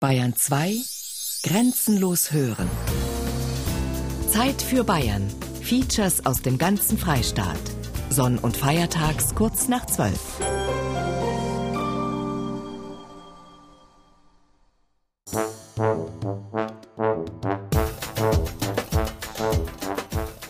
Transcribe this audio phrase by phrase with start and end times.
[0.00, 0.76] Bayern 2
[1.42, 2.70] Grenzenlos hören.
[4.30, 5.28] Zeit für Bayern.
[5.60, 7.60] Features aus dem ganzen Freistaat.
[8.08, 10.18] Sonn- und Feiertags kurz nach 12.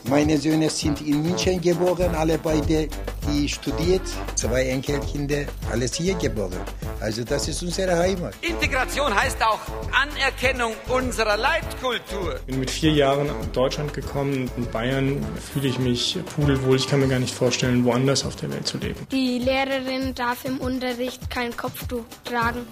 [0.05, 2.89] Meine Söhne sind in München geboren, alle beide,
[3.27, 4.07] die studiert,
[4.37, 6.61] zwei Enkelkinder, alles hier geboren.
[7.01, 8.35] Also das ist unsere Heimat.
[8.43, 9.61] Integration heißt auch
[9.93, 12.37] Anerkennung unserer Leitkultur.
[12.37, 14.51] Ich bin mit vier Jahren nach Deutschland gekommen.
[14.57, 16.77] In Bayern fühle ich mich pudelwohl.
[16.77, 19.07] Ich kann mir gar nicht vorstellen, woanders auf der Welt zu leben.
[19.11, 22.67] Die Lehrerin darf im Unterricht kein Kopftuch tragen,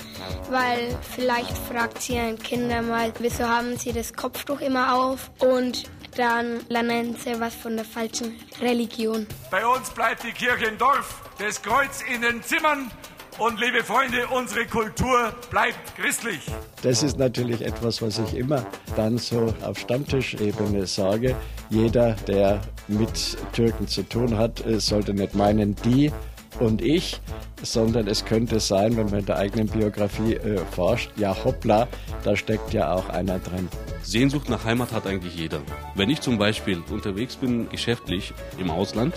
[0.51, 5.31] weil vielleicht fragt sie ein Kinder mal, wieso haben sie das Kopftuch immer auf?
[5.39, 5.85] Und
[6.17, 9.27] dann lernen sie was von der falschen Religion.
[9.51, 12.91] Bei uns bleibt die Kirche im Dorf, das Kreuz in den Zimmern
[13.39, 16.41] und liebe Freunde, unsere Kultur bleibt christlich.
[16.83, 18.67] Das ist natürlich etwas, was ich immer
[18.97, 21.37] dann so auf Stammtischebene sage.
[21.71, 26.13] Jeder, der mit Türken zu tun hat, sollte nicht meinen, die
[26.61, 27.21] und ich,
[27.63, 31.87] sondern es könnte sein, wenn man in der eigenen Biografie äh, forscht, ja hoppla,
[32.25, 33.69] da steckt ja auch einer drin.
[34.03, 35.61] Sehnsucht nach Heimat hat eigentlich jeder.
[35.95, 39.15] Wenn ich zum Beispiel unterwegs bin, geschäftlich im Ausland,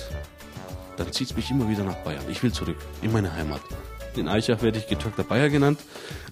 [0.97, 2.23] dann zieht es mich immer wieder nach Bayern.
[2.29, 3.61] Ich will zurück in meine Heimat.
[4.15, 5.79] In Eichach werde ich getöckter Bayer genannt.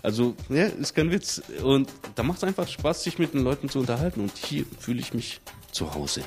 [0.04, 1.42] Also, ja, ist kein Witz.
[1.64, 4.22] Und da macht es einfach Spaß, sich mit den Leuten zu unterhalten.
[4.22, 5.40] Und hier fühle ich mich
[5.72, 6.24] zu Hause.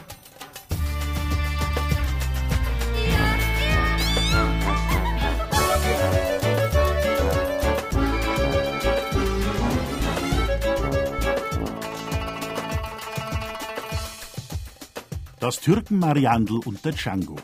[15.38, 17.36] Das Türkenmariandel und der Django.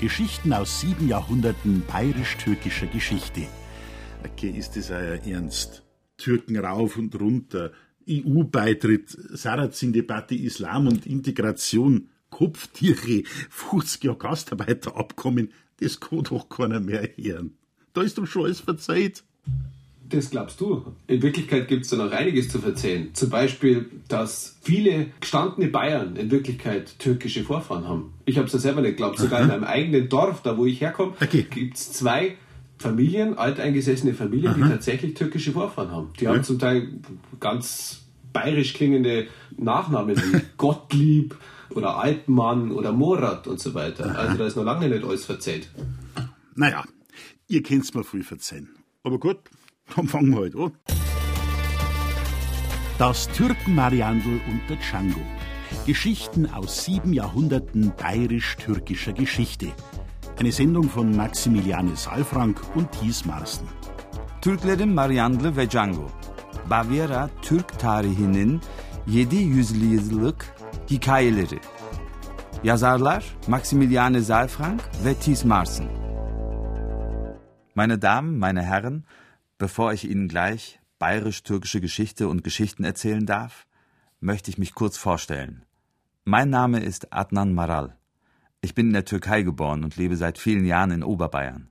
[0.00, 3.46] Geschichten aus sieben Jahrhunderten bayerisch-türkischer Geschichte.
[4.24, 5.84] Okay, ist das euer Ernst?
[6.18, 7.72] Türken rauf und runter,
[8.08, 17.56] EU-Beitritt, Sarrazin-Debatte, Islam und Integration, Kopftiere, 50 Jahre Gastarbeiterabkommen, das kann doch keiner mehr hören.
[17.94, 19.24] Da ist doch schon alles verzeiht.
[20.08, 20.94] Das glaubst du.
[21.06, 23.14] In Wirklichkeit gibt es da noch einiges zu verzeihen.
[23.14, 28.12] Zum Beispiel, dass viele gestandene Bayern in Wirklichkeit türkische Vorfahren haben.
[28.24, 29.18] Ich habe es ja selber nicht geglaubt.
[29.18, 31.46] Sogar in meinem eigenen Dorf, da wo ich herkomme, okay.
[31.48, 32.36] gibt es zwei
[32.78, 34.64] Familien, alteingesessene Familien, Aha.
[34.64, 36.10] die tatsächlich türkische Vorfahren haben.
[36.20, 36.30] Die ja.
[36.32, 36.88] haben zum Teil
[37.40, 38.02] ganz
[38.32, 41.36] bayerisch klingende Nachnamen wie Gottlieb
[41.70, 44.10] oder Altmann oder Morat und so weiter.
[44.10, 44.14] Aha.
[44.14, 45.70] Also da ist noch lange nicht alles verzeiht.
[46.54, 46.84] Naja,
[47.48, 48.76] ihr könnt's mir viel verzeihen.
[49.02, 49.38] Aber gut,
[49.94, 50.72] dann fangen wir halt an.
[52.98, 55.20] Das Türkenmariandel und der Django.
[55.86, 59.66] Geschichten aus sieben Jahrhunderten bayerisch-türkischer Geschichte.
[60.38, 63.68] Eine Sendung von Maximiliane Saalfrank und Thies Marsten.
[64.40, 66.10] Türklerin Mariandlı ve Django.
[66.70, 68.60] Baviera Türk tarihinin
[69.06, 70.54] 700 yıllık
[70.90, 71.60] hikayeleri.
[72.64, 75.88] Yazarlar Maximiliane Saalfrank ve Thies Marsen.
[77.74, 79.04] Meine Damen, meine Herren,
[79.58, 83.66] Bevor ich Ihnen gleich bayerisch-türkische Geschichte und Geschichten erzählen darf,
[84.20, 85.64] möchte ich mich kurz vorstellen.
[86.24, 87.96] Mein Name ist Adnan Maral.
[88.60, 91.70] Ich bin in der Türkei geboren und lebe seit vielen Jahren in Oberbayern.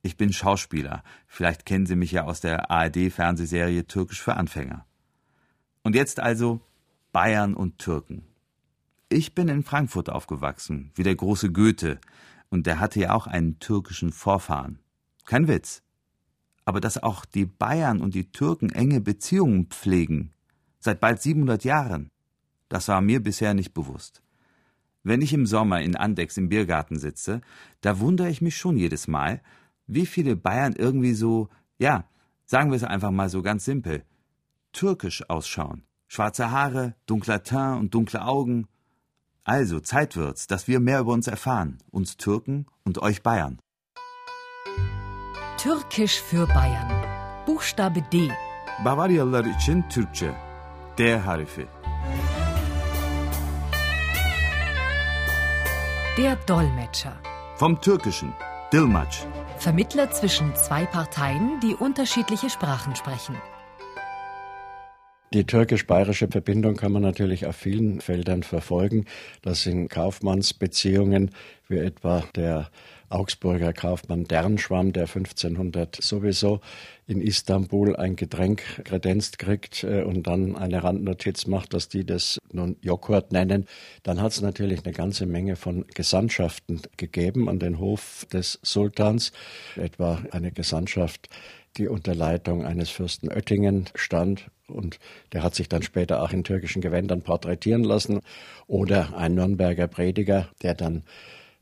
[0.00, 4.86] Ich bin Schauspieler, vielleicht kennen Sie mich ja aus der ARD-Fernsehserie Türkisch für Anfänger.
[5.82, 6.62] Und jetzt also
[7.12, 8.24] Bayern und Türken.
[9.10, 11.98] Ich bin in Frankfurt aufgewachsen, wie der große Goethe,
[12.48, 14.78] und der hatte ja auch einen türkischen Vorfahren.
[15.26, 15.82] Kein Witz
[16.68, 20.34] aber dass auch die Bayern und die Türken enge Beziehungen pflegen,
[20.80, 22.10] seit bald 700 Jahren,
[22.68, 24.22] das war mir bisher nicht bewusst.
[25.02, 27.40] Wenn ich im Sommer in Andex im Biergarten sitze,
[27.80, 29.40] da wundere ich mich schon jedes Mal,
[29.86, 31.48] wie viele Bayern irgendwie so,
[31.78, 32.04] ja,
[32.44, 34.04] sagen wir es einfach mal so ganz simpel,
[34.74, 35.84] türkisch ausschauen.
[36.06, 38.66] Schwarze Haare, dunkler Teint und dunkle Augen.
[39.42, 43.58] Also, Zeit wird's, dass wir mehr über uns erfahren, uns Türken und euch Bayern.
[45.58, 46.88] Türkisch für Bayern.
[47.46, 48.28] Buchstabe D.
[48.84, 50.30] Bavaryalılar için Türkçe.
[50.98, 51.66] D harfi.
[56.16, 57.12] Der Dolmetscher.
[57.56, 58.30] Vom Türkischen.
[58.72, 59.26] Dilmaç.
[59.58, 63.34] Vermittler zwischen zwei Parteien, die unterschiedliche Sprachen sprechen.
[65.32, 69.04] Die türkisch-bayerische Verbindung kann man natürlich auf vielen Feldern verfolgen.
[69.42, 71.30] Das sind Kaufmannsbeziehungen,
[71.68, 72.70] wie etwa der
[73.08, 76.60] Augsburger Kaufmann Dernschwamm, der 1500 sowieso
[77.06, 82.38] in Istanbul ein Getränk kredenzt kriegt äh, und dann eine Randnotiz macht, dass die das
[82.52, 83.66] nun Joghurt nennen,
[84.02, 89.32] dann hat es natürlich eine ganze Menge von Gesandtschaften gegeben an den Hof des Sultans,
[89.76, 91.28] etwa eine Gesandtschaft
[91.76, 94.98] die unter Leitung eines Fürsten Oettingen stand und
[95.32, 98.20] der hat sich dann später auch in türkischen Gewändern porträtieren lassen.
[98.66, 101.04] Oder ein Nürnberger Prediger, der dann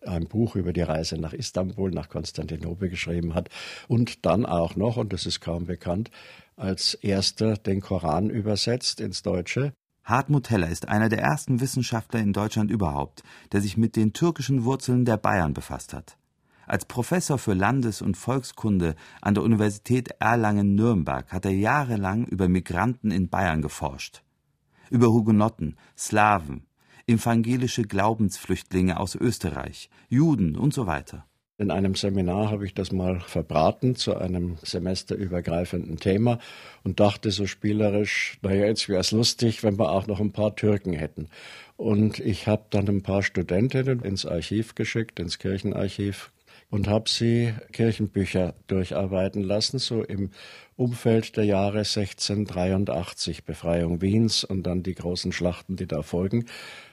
[0.09, 3.49] ein Buch über die Reise nach Istanbul, nach Konstantinopel geschrieben hat
[3.89, 6.11] und dann auch noch, und das ist kaum bekannt,
[6.57, 9.73] als erster den Koran übersetzt ins Deutsche.
[10.05, 13.23] Hartmut Heller ist einer der ersten Wissenschaftler in Deutschland überhaupt,
[13.53, 16.17] der sich mit den türkischen Wurzeln der Bayern befasst hat.
[16.67, 23.13] Als Professor für Landes- und Volkskunde an der Universität Erlangen-Nürnberg hat er jahrelang über Migranten
[23.13, 24.23] in Bayern geforscht.
[24.91, 26.66] Über Hugenotten, Slawen,
[27.07, 31.25] evangelische Glaubensflüchtlinge aus Österreich, Juden und so weiter.
[31.59, 36.39] In einem Seminar habe ich das mal verbraten zu einem semesterübergreifenden Thema
[36.85, 40.55] und dachte so spielerisch, naja, jetzt wäre es lustig, wenn wir auch noch ein paar
[40.55, 41.29] Türken hätten.
[41.79, 46.31] Und ich habe dann ein paar Studentinnen ins Archiv geschickt, ins Kirchenarchiv,
[46.69, 50.31] und habe sie Kirchenbücher durcharbeiten lassen, so im
[50.77, 56.47] Umfeld der Jahre 1683, Befreiung Wiens und dann die großen Schlachten, die da folgen.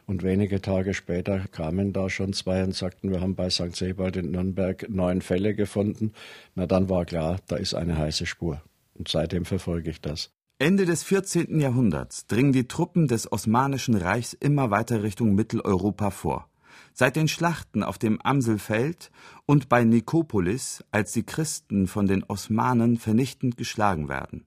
[0.05, 3.75] Und wenige Tage später kamen da schon zwei und sagten, wir haben bei St.
[3.75, 6.11] Sebald in Nürnberg neun Fälle gefunden.
[6.55, 8.61] Na, dann war klar, da ist eine heiße Spur.
[8.95, 10.31] Und seitdem verfolge ich das.
[10.59, 11.59] Ende des 14.
[11.59, 16.49] Jahrhunderts dringen die Truppen des Osmanischen Reichs immer weiter Richtung Mitteleuropa vor.
[16.93, 19.09] Seit den Schlachten auf dem Amselfeld
[19.45, 24.45] und bei Nikopolis, als die Christen von den Osmanen vernichtend geschlagen werden.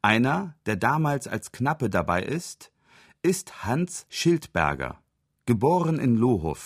[0.00, 2.70] Einer, der damals als Knappe dabei ist,
[3.26, 5.02] ist Hans Schildberger,
[5.46, 6.56] geboren in Lohow,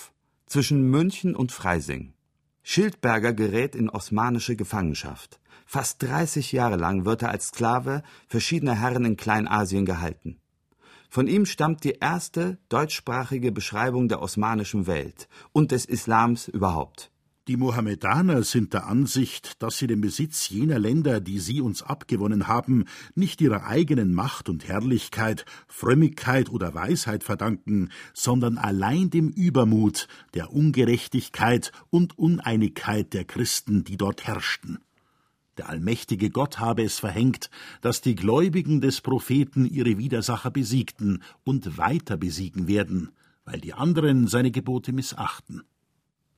[0.44, 2.12] zwischen München und Freising.
[2.62, 5.40] Schildberger gerät in osmanische Gefangenschaft.
[5.64, 10.38] Fast 30 Jahre lang wird er als Sklave verschiedener Herren in Kleinasien gehalten.
[11.08, 17.09] Von ihm stammt die erste deutschsprachige Beschreibung der osmanischen Welt und des Islams überhaupt.
[17.50, 22.46] Die Mohammedaner sind der Ansicht, dass sie den Besitz jener Länder, die sie uns abgewonnen
[22.46, 22.84] haben,
[23.16, 30.52] nicht ihrer eigenen Macht und Herrlichkeit, Frömmigkeit oder Weisheit verdanken, sondern allein dem Übermut, der
[30.52, 34.78] Ungerechtigkeit und Uneinigkeit der Christen, die dort herrschten.
[35.58, 37.50] Der allmächtige Gott habe es verhängt,
[37.80, 43.10] dass die Gläubigen des Propheten ihre Widersacher besiegten und weiter besiegen werden,
[43.44, 45.64] weil die anderen seine Gebote missachten.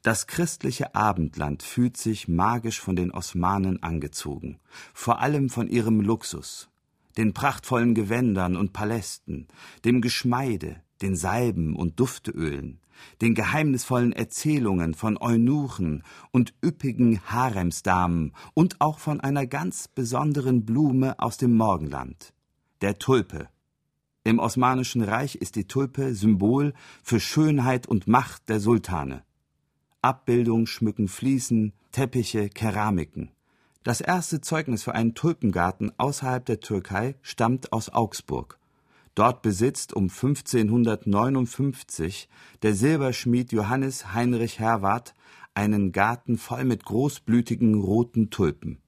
[0.02, 4.58] Das christliche Abendland fühlt sich magisch von den Osmanen angezogen,
[4.92, 6.68] vor allem von ihrem Luxus,
[7.16, 9.46] den prachtvollen Gewändern und Palästen,
[9.84, 12.80] dem Geschmeide, den Salben und Duftölen,
[13.20, 16.02] den geheimnisvollen Erzählungen von Eunuchen
[16.32, 22.34] und üppigen Haremsdamen und auch von einer ganz besonderen Blume aus dem Morgenland,
[22.80, 23.48] der Tulpe.
[24.24, 29.22] Im Osmanischen Reich ist die Tulpe Symbol für Schönheit und Macht der Sultane.
[30.02, 33.30] Abbildungen schmücken Fliesen, Teppiche, Keramiken.
[33.84, 38.58] Das erste Zeugnis für einen Tulpengarten außerhalb der Türkei stammt aus Augsburg.
[39.14, 42.28] Dort besitzt um 1559
[42.62, 45.14] der Silberschmied Johannes Heinrich Herwarth
[45.54, 48.78] einen Garten voll mit großblütigen roten Tulpen.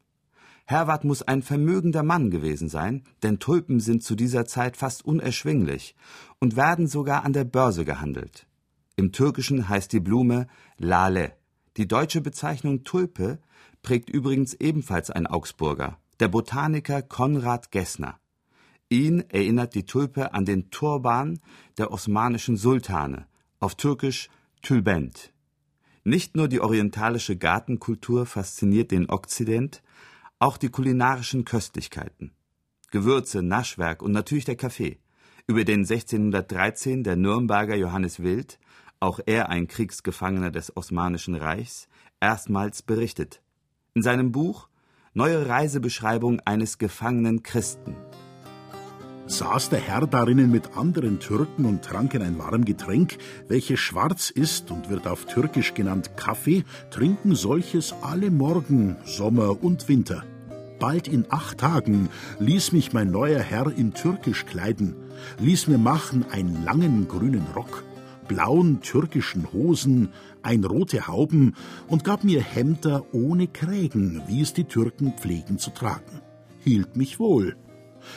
[0.67, 5.95] Herwarth muss ein vermögender Mann gewesen sein, denn Tulpen sind zu dieser Zeit fast unerschwinglich
[6.41, 8.49] und werden sogar an der Börse gehandelt.
[8.97, 10.47] Im Türkischen heißt die Blume
[10.79, 11.33] Lale.
[11.77, 13.41] Die deutsche Bezeichnung Tulpe
[13.83, 18.21] prägt übrigens ebenfalls ein Augsburger, der Botaniker Konrad Gessner.
[18.89, 21.41] Ihn erinnert die Tulpe an den Turban
[21.79, 23.27] der osmanischen Sultane,
[23.59, 24.29] auf Türkisch
[24.63, 25.33] Tülbent.
[26.05, 29.83] Nicht nur die orientalische Gartenkultur fasziniert den Okzident,
[30.39, 32.33] auch die kulinarischen Köstlichkeiten.
[32.93, 34.99] Gewürze, Naschwerk und natürlich der Kaffee,
[35.49, 38.59] über den 1613 der Nürnberger Johannes Wild,
[39.05, 41.89] auch er ein Kriegsgefangener des Osmanischen Reichs,
[42.21, 43.43] erstmals berichtet.
[43.93, 44.69] In seinem Buch
[45.13, 47.95] Neue Reisebeschreibung eines gefangenen Christen
[49.27, 53.17] saß der Herr darinnen mit anderen Türken und tranken ein warm Getränk,
[53.49, 59.89] welches schwarz ist und wird auf Türkisch genannt Kaffee, trinken solches alle Morgen, Sommer und
[59.89, 60.25] Winter.
[60.81, 62.09] Bald in acht Tagen
[62.39, 64.97] ließ mich mein neuer Herr in Türkisch kleiden,
[65.39, 67.85] ließ mir machen einen langen grünen Rock,
[68.29, 70.11] blauen türkischen Hosen,
[70.43, 71.55] ein rote Hauben
[71.89, 76.21] und gab mir Hemder ohne Krägen, wie es die Türken pflegen zu tragen.
[76.61, 77.57] Hielt mich wohl,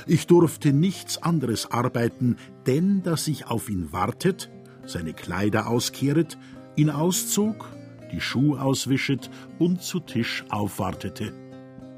[0.06, 4.50] ich durfte nichts anderes arbeiten, denn dass ich auf ihn wartet,
[4.86, 6.38] seine Kleider auskehret,
[6.76, 7.70] ihn auszog,
[8.12, 11.34] die Schuh auswischet und zu Tisch aufwartete.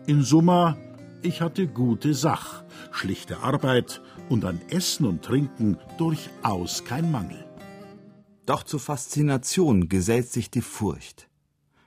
[0.07, 0.77] In Summa,
[1.21, 7.48] ich hatte gute Sach, schlichte Arbeit und an Essen und Trinken durchaus kein Mangel.
[8.49, 11.29] Doch zur Faszination gesellt sich die Furcht.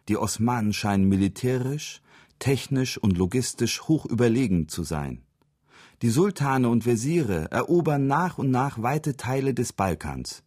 [0.09, 2.00] Die Osmanen scheinen militärisch,
[2.38, 5.23] technisch und logistisch hoch überlegen zu sein.
[6.02, 10.45] Die Sultane und Wesire erobern nach und nach weite Teile des Balkans.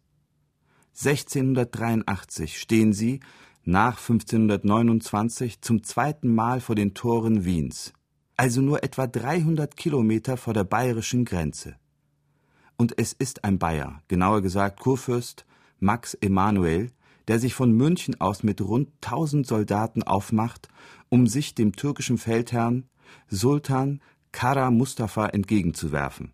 [0.94, 3.20] 1683 stehen sie,
[3.64, 7.92] nach 1529, zum zweiten Mal vor den Toren Wiens,
[8.38, 11.76] also nur etwa 300 Kilometer vor der bayerischen Grenze.
[12.78, 15.44] Und es ist ein Bayer, genauer gesagt Kurfürst
[15.78, 16.90] Max Emanuel,
[17.28, 20.68] der sich von München aus mit rund 1000 Soldaten aufmacht,
[21.08, 22.84] um sich dem türkischen Feldherrn
[23.28, 24.00] Sultan
[24.32, 26.32] Kara Mustafa entgegenzuwerfen.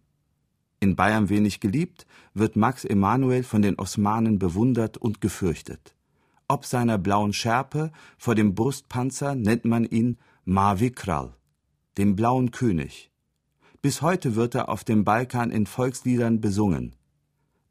[0.81, 5.95] In Bayern wenig geliebt, wird Max Emanuel von den Osmanen bewundert und gefürchtet.
[6.49, 11.37] Ob seiner blauen Schärpe vor dem Brustpanzer nennt man ihn Mavi Kral,
[11.99, 13.13] dem blauen König.
[13.81, 16.97] Bis heute wird er auf dem Balkan in Volksliedern besungen.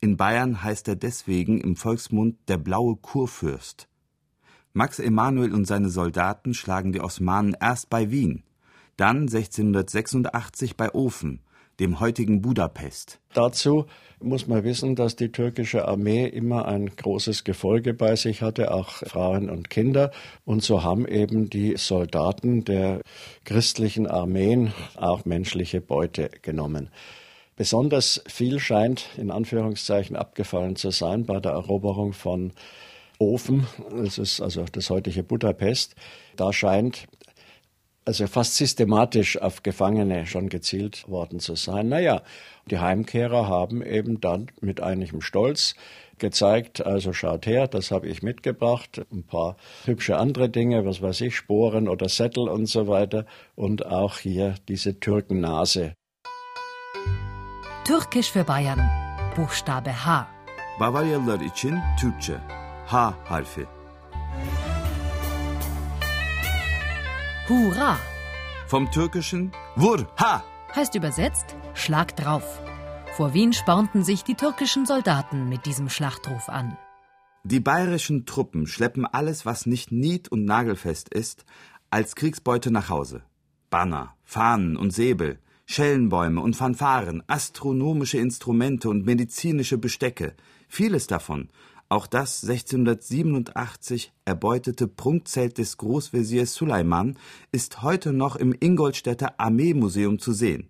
[0.04, 3.88] In Bayern heißt er deswegen im Volksmund der blaue Kurfürst.
[4.74, 8.42] Max Emanuel und seine Soldaten schlagen die Osmanen erst bei Wien,
[8.98, 11.42] dann 1686 bei Ofen,
[11.80, 13.20] dem heutigen Budapest.
[13.36, 13.86] Dazu
[14.20, 18.90] muss man wissen, dass die türkische Armee immer ein großes Gefolge bei sich hatte, auch
[18.90, 20.10] Frauen und Kinder.
[20.46, 23.02] Und so haben eben die Soldaten der
[23.46, 26.90] christlichen Armeen auch menschliche Beute genommen.
[27.62, 32.54] Besonders viel scheint in Anführungszeichen abgefallen zu sein bei der Eroberung von
[33.20, 35.94] Ofen, das ist also das heutige Budapest.
[36.36, 37.06] Da scheint
[38.04, 41.90] also fast systematisch auf Gefangene schon gezielt worden zu sein.
[41.90, 42.24] Naja,
[42.66, 45.76] die Heimkehrer haben eben dann mit einigem Stolz
[46.18, 51.22] gezeigt, also schaut her, das habe ich mitgebracht, ein paar hübsche andere Dinge, was weiß
[51.22, 55.94] ich, Sporen oder Sättel und so weiter und auch hier diese Türkennase.
[57.92, 58.90] Türkisch für Bayern,
[59.36, 60.28] Buchstabe H.
[60.80, 62.38] Bavaryalılar için Türkçe
[62.88, 63.68] H harfi.
[67.50, 67.98] Hurra!
[68.68, 70.44] Vom türkischen Vur ha
[70.76, 72.62] heißt übersetzt Schlag drauf.
[73.18, 76.78] Vor Wien spornten sich die türkischen Soldaten mit diesem Schlachtruf an.
[77.44, 81.44] Die bayerischen Truppen schleppen alles, was nicht nied- und nagelfest ist,
[81.90, 83.22] als Kriegsbeute nach Hause.
[83.70, 85.40] Banner, Fahnen und Säbel,
[85.72, 90.36] Schellenbäume und Fanfaren, astronomische Instrumente und medizinische Bestecke,
[90.68, 91.50] vieles davon
[91.92, 97.18] auch das 1687 erbeutete Prunkzelt des Großveziers Suleiman
[97.52, 100.70] ist heute noch im Ingolstädter Armeemuseum zu sehen.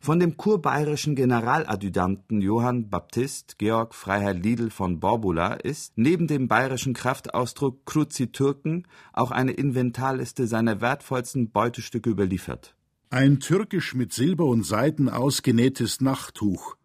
[0.00, 6.94] Von dem kurbayerischen Generaladjutanten Johann Baptist Georg Freiherr Liedl von Borbula ist neben dem bayerischen
[6.94, 12.76] Kraftausdruck Kruzi Türken auch eine Inventarliste seiner wertvollsten Beutestücke überliefert.
[13.12, 16.76] Ein türkisch mit Silber und Seiden ausgenähtes Nachttuch,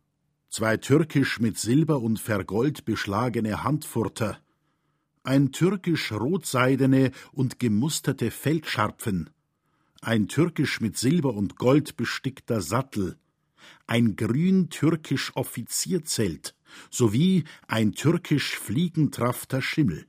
[0.50, 4.40] zwei türkisch mit Silber und Vergold beschlagene Handfurter,
[5.22, 9.30] ein türkisch rotseidene und gemusterte Feldscharpfen,
[10.02, 13.18] ein türkisch mit Silber und Gold bestickter Sattel,
[13.86, 16.56] ein grün türkisch Offizierzelt
[16.90, 20.08] sowie ein türkisch fliegentrafter Schimmel.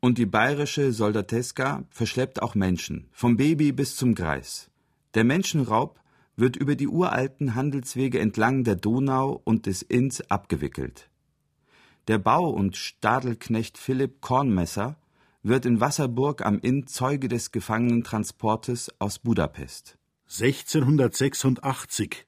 [0.00, 4.67] Und die bayerische Soldateska verschleppt auch Menschen, vom Baby bis zum Greis.
[5.14, 6.00] Der Menschenraub
[6.36, 11.10] wird über die uralten Handelswege entlang der Donau und des Inns abgewickelt.
[12.06, 14.98] Der Bau- und Stadelknecht Philipp Kornmesser
[15.42, 19.98] wird in Wasserburg am Inn Zeuge des Gefangenentransportes aus Budapest.
[20.28, 22.27] 1686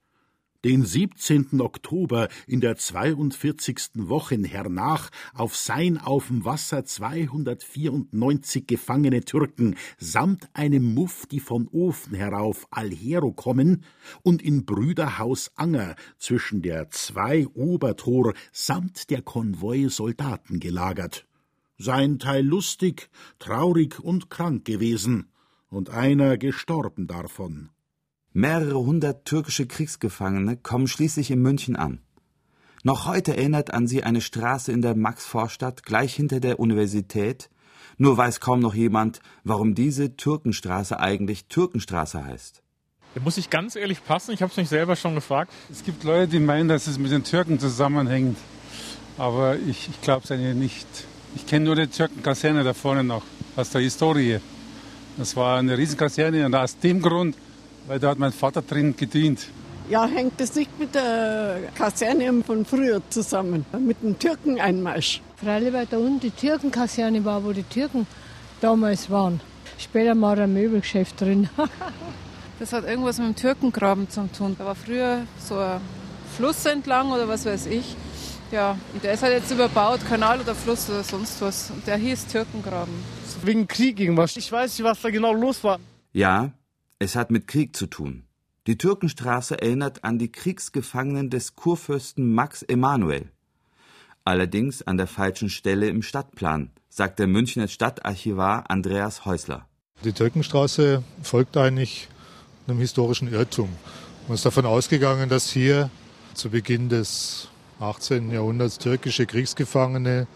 [0.64, 1.61] den 17.
[1.61, 4.09] Oktober in der 42.
[4.09, 12.14] Wochen hernach auf sein auf dem Wasser 294 gefangene Türken samt einem Mufti von Ofen
[12.14, 13.85] herauf Alhero kommen
[14.23, 21.26] und in Brüderhaus Anger zwischen der zwei Obertor samt der Konvoi Soldaten gelagert.
[21.79, 25.31] Sein Teil lustig, traurig und krank gewesen
[25.71, 27.71] und einer gestorben davon.
[28.32, 31.99] Mehrere hundert türkische Kriegsgefangene kommen schließlich in München an.
[32.84, 37.50] Noch heute erinnert an sie eine Straße in der Maxvorstadt gleich hinter der Universität,
[37.99, 42.62] nur weiß kaum noch jemand, warum diese Türkenstraße eigentlich Türkenstraße heißt.
[43.16, 45.52] Da muss ich ganz ehrlich passen, ich habe es mich selber schon gefragt.
[45.68, 48.38] Es gibt Leute, die meinen, dass es mit den Türken zusammenhängt,
[49.18, 50.87] aber ich, ich glaube es eigentlich nicht.
[51.34, 53.25] Ich kenne nur die Türkenkaserne da vorne noch,
[53.56, 54.38] aus der Historie.
[55.16, 57.37] Das war eine Riesenkaserne und aus dem Grund
[57.87, 59.49] weil da hat mein Vater drin gedient.
[59.88, 65.20] Ja, hängt das nicht mit der Kaserne von früher zusammen, mit dem Türkeneinmarsch?
[65.37, 68.06] Freilich, weil da unten die Türkenkaserne war, wo die Türken
[68.60, 69.40] damals waren.
[69.78, 71.49] Später war ein Möbelgeschäft drin.
[72.60, 74.54] das hat irgendwas mit dem Türkengraben zu tun.
[74.56, 75.80] Da war früher so ein
[76.37, 77.96] Fluss entlang oder was weiß ich.
[78.52, 81.70] Ja, und der ist halt jetzt überbaut, Kanal oder Fluss oder sonst was.
[81.70, 82.94] Und der hieß Türkengraben.
[83.42, 84.37] Wegen Krieg irgendwas.
[84.37, 85.78] Ich weiß nicht, was da genau los war.
[86.12, 86.50] Ja,
[87.02, 88.25] Es hat mit Krieg zu tun.
[88.66, 93.30] Die Türkenstraße erinnert an die Kriegsgefangenen des Kurfürsten Max Emanuel.
[94.23, 99.66] Allerdings an der falschen Stelle im Stadtplan, sagt der Münchner Stadtarchivar Andreas Häusler.
[100.04, 102.09] Die Türkenstraße folgt eigentlich
[102.69, 103.71] einem historischen Irrtum.
[104.28, 105.88] Man ist davon ausgegangen, dass hier
[106.35, 107.49] zu Beginn des
[107.80, 108.30] 18.
[108.30, 110.26] Jahrhunderts türkische Kriegsgefangene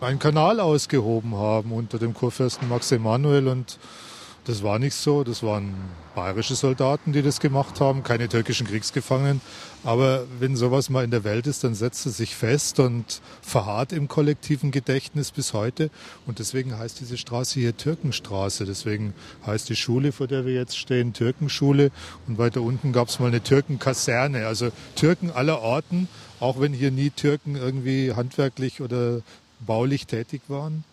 [0.00, 3.78] einen Kanal ausgehoben haben unter dem Kurfürsten Max Emanuel und
[4.44, 5.22] das war nicht so.
[5.22, 5.74] Das waren
[6.14, 9.40] bayerische Soldaten, die das gemacht haben, keine türkischen Kriegsgefangenen.
[9.84, 13.92] Aber wenn sowas mal in der Welt ist, dann setzt es sich fest und verharrt
[13.92, 15.90] im kollektiven Gedächtnis bis heute.
[16.26, 18.64] Und deswegen heißt diese Straße hier Türkenstraße.
[18.64, 19.14] Deswegen
[19.46, 21.90] heißt die Schule, vor der wir jetzt stehen, Türkenschule.
[22.26, 24.46] Und weiter unten gab es mal eine Türkenkaserne.
[24.46, 26.08] Also Türken aller Orten,
[26.40, 29.20] auch wenn hier nie Türken irgendwie handwerklich oder
[29.60, 30.84] baulich tätig waren.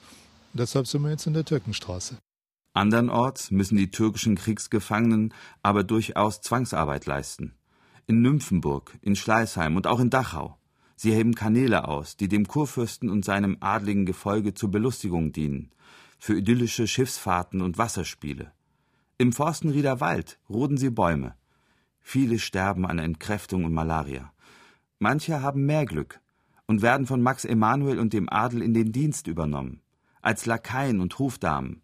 [0.54, 2.18] Und deshalb sind wir jetzt in der Türkenstraße.
[2.77, 7.55] Andernorts müssen die türkischen Kriegsgefangenen aber durchaus Zwangsarbeit leisten.
[8.05, 10.60] In Nymphenburg, in Schleißheim und auch in Dachau.
[10.96, 15.72] Sie heben Kanäle aus, die dem Kurfürsten und seinem adligen Gefolge zur Belustigung dienen,
[16.19, 18.51] für idyllische Schiffsfahrten und Wasserspiele.
[19.17, 21.34] Im Forstenrieder Wald roden sie Bäume.
[22.00, 24.31] Viele sterben an Entkräftung und Malaria.
[25.00, 26.22] Manche haben mehr Glück
[26.67, 29.81] und werden von Max Emanuel und dem Adel in den Dienst übernommen,
[30.22, 31.81] als Lakaien und Hofdamen,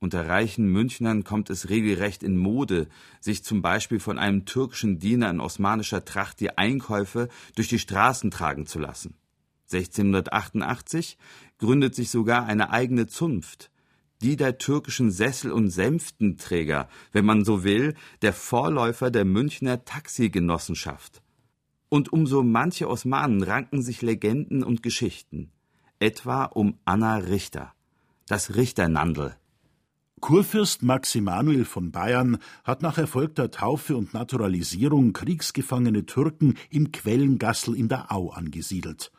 [0.00, 2.88] unter reichen Münchnern kommt es regelrecht in Mode,
[3.20, 8.30] sich zum Beispiel von einem türkischen Diener in osmanischer Tracht die Einkäufe durch die Straßen
[8.30, 9.14] tragen zu lassen.
[9.72, 11.16] 1688
[11.58, 13.70] gründet sich sogar eine eigene Zunft,
[14.20, 21.22] die der türkischen Sessel- und Sänftenträger, wenn man so will, der Vorläufer der Münchner Taxigenossenschaft.
[21.88, 25.52] Und um so manche Osmanen ranken sich Legenden und Geschichten,
[25.98, 27.72] etwa um Anna Richter,
[28.26, 29.36] das Richternandel.
[30.24, 37.76] Kurfürst Max Emanuel von Bayern hat nach erfolgter Taufe und Naturalisierung kriegsgefangene Türken im Quellengassel
[37.76, 39.12] in der Au angesiedelt.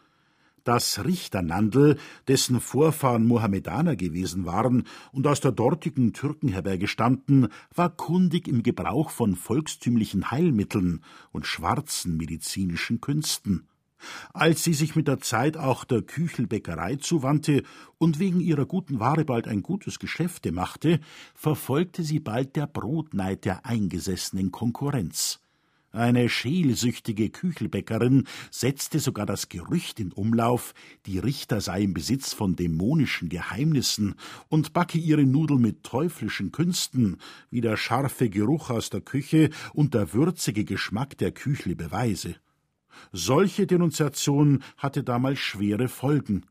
[0.64, 8.48] Das Richternandel, dessen Vorfahren Mohammedaner gewesen waren und aus der dortigen Türkenherberge stammten, war kundig
[8.48, 13.68] im Gebrauch von volkstümlichen Heilmitteln und schwarzen medizinischen Künsten.
[14.34, 17.64] Als sie sich mit der Zeit auch der Küchelbäckerei zuwandte
[17.98, 21.00] und wegen ihrer guten Ware bald ein gutes Geschäfte machte,
[21.34, 25.40] verfolgte sie bald der Brotneid der eingesessenen Konkurrenz.
[25.96, 30.74] Eine scheelsüchtige Küchelbäckerin setzte sogar das Gerücht in Umlauf,
[31.06, 34.16] die Richter sei im Besitz von dämonischen Geheimnissen
[34.50, 37.16] und backe ihre Nudeln mit teuflischen Künsten,
[37.50, 42.36] wie der scharfe Geruch aus der Küche und der würzige Geschmack der Küchle beweise.
[43.12, 46.46] Solche Denunziation hatte damals schwere Folgen.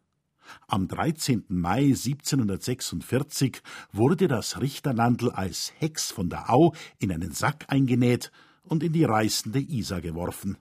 [0.68, 1.44] Am 13.
[1.48, 8.30] Mai 1746 wurde das Richterlandl als Hex von der Au in einen Sack eingenäht
[8.62, 10.58] und in die reißende Isar geworfen.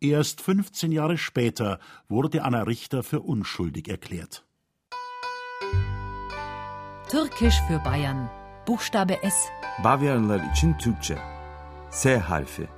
[0.00, 4.44] Erst 15 Jahre später wurde Anna Richter für unschuldig erklärt.
[7.10, 8.28] Türkisch für Bayern.
[8.66, 9.48] Buchstabe S.
[9.84, 11.18] Bavyalılar için Türkçe.
[11.90, 12.68] S harfi.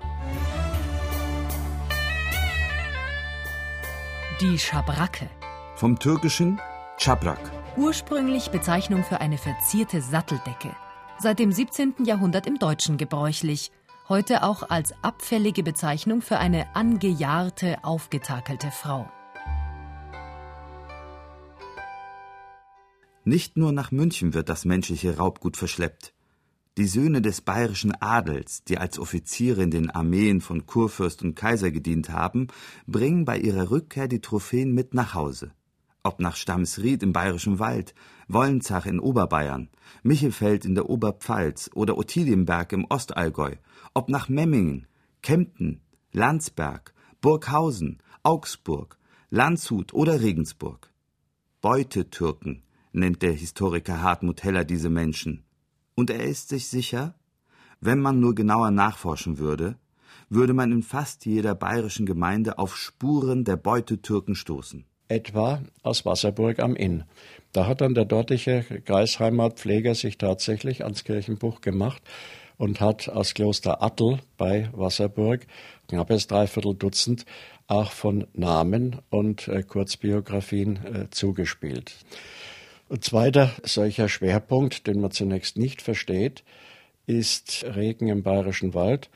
[4.40, 5.28] Die Schabracke.
[5.74, 6.60] Vom türkischen
[6.96, 7.40] Çaprak.
[7.76, 10.76] Ursprünglich Bezeichnung für eine verzierte Satteldecke.
[11.18, 12.04] Seit dem 17.
[12.04, 13.72] Jahrhundert im Deutschen gebräuchlich.
[14.08, 19.10] Heute auch als abfällige Bezeichnung für eine angejahrte, aufgetakelte Frau.
[23.24, 26.12] Nicht nur nach München wird das menschliche Raubgut verschleppt.
[26.78, 31.72] Die Söhne des bayerischen Adels, die als Offiziere in den Armeen von Kurfürst und Kaiser
[31.72, 32.46] gedient haben,
[32.86, 35.50] bringen bei ihrer Rückkehr die Trophäen mit nach Hause.
[36.04, 37.96] Ob nach Stamsried im Bayerischen Wald,
[38.28, 39.70] Wollenzach in Oberbayern,
[40.04, 43.56] Michelfeld in der Oberpfalz oder Ottilienberg im Ostallgäu,
[43.92, 44.86] ob nach Memmingen,
[45.20, 45.80] Kempten,
[46.12, 48.98] Landsberg, Burghausen, Augsburg,
[49.30, 50.92] Landshut oder Regensburg.
[51.60, 52.62] Beutetürken
[52.92, 55.42] nennt der Historiker Hartmut Heller diese Menschen.
[55.98, 57.16] Und er ist sich sicher,
[57.80, 59.74] wenn man nur genauer nachforschen würde,
[60.28, 64.84] würde man in fast jeder bayerischen Gemeinde auf Spuren der Beutetürken stoßen.
[65.08, 67.02] Etwa aus Wasserburg am Inn.
[67.50, 72.00] Da hat dann der dortige Kreisheimatpfleger sich tatsächlich ans Kirchenbuch gemacht
[72.58, 75.48] und hat aus Kloster Attel bei Wasserburg
[75.88, 77.26] knappes Dreiviertel Dutzend
[77.66, 81.96] auch von Namen und äh, Kurzbiografien äh, zugespielt.
[82.90, 86.42] Ein zweiter solcher Schwerpunkt, den man zunächst nicht versteht,
[87.06, 89.10] ist Regen im Bayerischen Wald,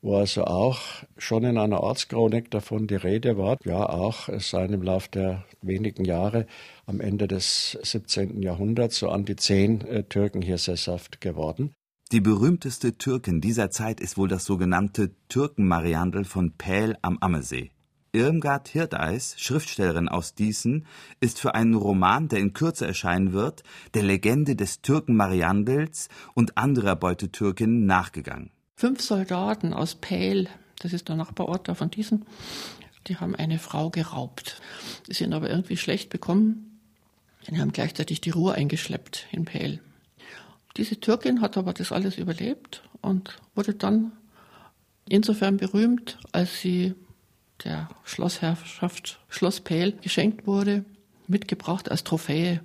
[0.00, 0.78] wo also auch
[1.18, 3.56] schon in einer Ortschronik davon die Rede war.
[3.64, 6.46] Ja, auch es seien im Laufe der wenigen Jahre
[6.86, 8.42] am Ende des 17.
[8.42, 11.72] Jahrhunderts so an die zehn äh, Türken hier sesshaft geworden.
[12.12, 17.72] Die berühmteste Türkin dieser Zeit ist wohl das sogenannte Türkenmariandel von Pähl am Ammersee.
[18.16, 20.86] Irmgard Hirdeis, Schriftstellerin aus Diesen,
[21.20, 26.56] ist für einen Roman, der in Kürze erscheinen wird, der Legende des Türken Mariandels und
[26.56, 28.50] anderer Beutetürkinnen nachgegangen.
[28.74, 30.48] Fünf Soldaten aus Pähl,
[30.78, 32.24] das ist der Nachbarort da von Diesen,
[33.06, 34.62] die haben eine Frau geraubt.
[35.08, 36.80] Die sind aber irgendwie schlecht bekommen.
[37.46, 39.80] Die haben gleichzeitig die Ruhr eingeschleppt in Pähl.
[40.78, 44.12] Diese Türkin hat aber das alles überlebt und wurde dann
[45.06, 46.94] insofern berühmt, als sie
[47.64, 50.84] der Schlossherrschaft Schloss Pähl geschenkt wurde,
[51.26, 52.60] mitgebracht als Trophäe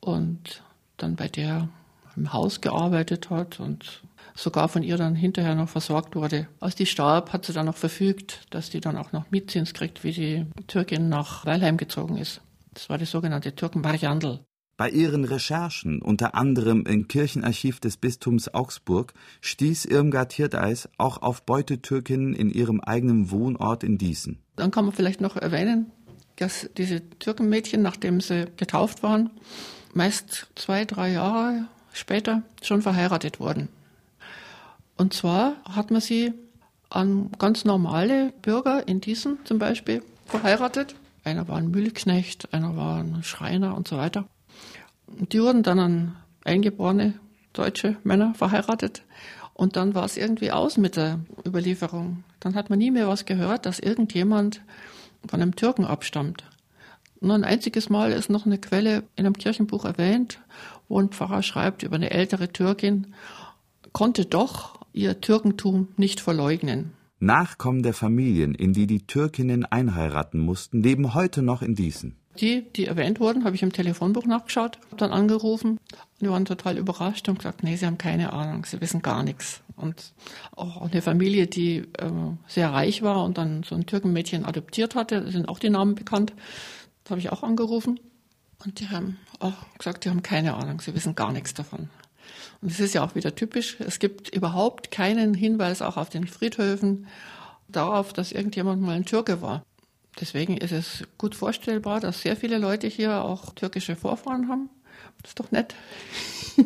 [0.00, 0.62] und
[0.96, 1.68] dann bei der
[2.16, 4.02] im Haus gearbeitet hat und
[4.34, 6.48] sogar von ihr dann hinterher noch versorgt wurde.
[6.60, 10.04] Als die starb, hat sie dann noch verfügt, dass die dann auch noch Mietzins kriegt,
[10.04, 12.40] wie die Türkin nach Weilheim gezogen ist.
[12.74, 14.40] Das war die sogenannte Türkenvariandel.
[14.82, 21.44] Bei ihren Recherchen, unter anderem im Kirchenarchiv des Bistums Augsburg, stieß Irmgard Hirdeis auch auf
[21.44, 24.42] Beutetürkinnen in ihrem eigenen Wohnort in Diesen.
[24.56, 25.92] Dann kann man vielleicht noch erwähnen,
[26.34, 29.30] dass diese Türkenmädchen, nachdem sie getauft waren,
[29.94, 33.68] meist zwei, drei Jahre später schon verheiratet wurden.
[34.96, 36.32] Und zwar hat man sie
[36.90, 40.96] an ganz normale Bürger in Diesen zum Beispiel verheiratet.
[41.22, 44.26] Einer war ein Müllknecht, einer war ein Schreiner und so weiter.
[45.18, 47.14] Die wurden dann an eingeborene
[47.52, 49.02] deutsche Männer verheiratet.
[49.54, 52.24] Und dann war es irgendwie aus mit der Überlieferung.
[52.40, 54.62] Dann hat man nie mehr was gehört, dass irgendjemand
[55.28, 56.44] von einem Türken abstammt.
[57.20, 60.40] Nur ein einziges Mal ist noch eine Quelle in einem Kirchenbuch erwähnt,
[60.88, 63.14] wo ein Pfarrer schreibt über eine ältere Türkin,
[63.92, 66.92] konnte doch ihr Türkentum nicht verleugnen.
[67.20, 72.16] Nachkommen der Familien, in die die Türkinnen einheiraten mussten, leben heute noch in Diesen.
[72.40, 75.78] Die, die erwähnt wurden, habe ich im Telefonbuch nachgeschaut, habe dann angerufen.
[76.20, 79.60] Die waren total überrascht und gesagt, nee, sie haben keine Ahnung, sie wissen gar nichts.
[79.76, 80.12] Und
[80.56, 82.10] auch eine Familie, die äh,
[82.46, 86.32] sehr reich war und dann so ein Türkenmädchen adoptiert hatte, sind auch die Namen bekannt.
[87.04, 88.00] Da habe ich auch angerufen.
[88.64, 91.90] Und die haben auch gesagt, die haben keine Ahnung, sie wissen gar nichts davon.
[92.60, 93.76] Und das ist ja auch wieder typisch.
[93.80, 97.08] Es gibt überhaupt keinen Hinweis auch auf den Friedhöfen
[97.68, 99.64] darauf, dass irgendjemand mal ein Türke war.
[100.20, 104.68] Deswegen ist es gut vorstellbar, dass sehr viele Leute hier auch türkische Vorfahren haben.
[105.22, 105.74] Das ist doch nett.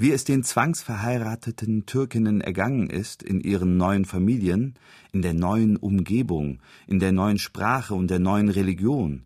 [0.00, 4.74] Wie es den zwangsverheirateten Türkinnen ergangen ist in ihren neuen Familien,
[5.12, 9.24] in der neuen Umgebung, in der neuen Sprache und der neuen Religion,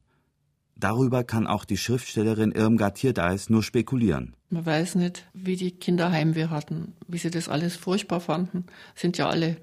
[0.75, 4.35] darüber kann auch die Schriftstellerin Irmgard Hirdeis nur spekulieren.
[4.49, 8.65] Man weiß nicht, wie die Kinder Heimweh hatten, wie sie das alles furchtbar fanden.
[8.95, 9.59] Sind ja alle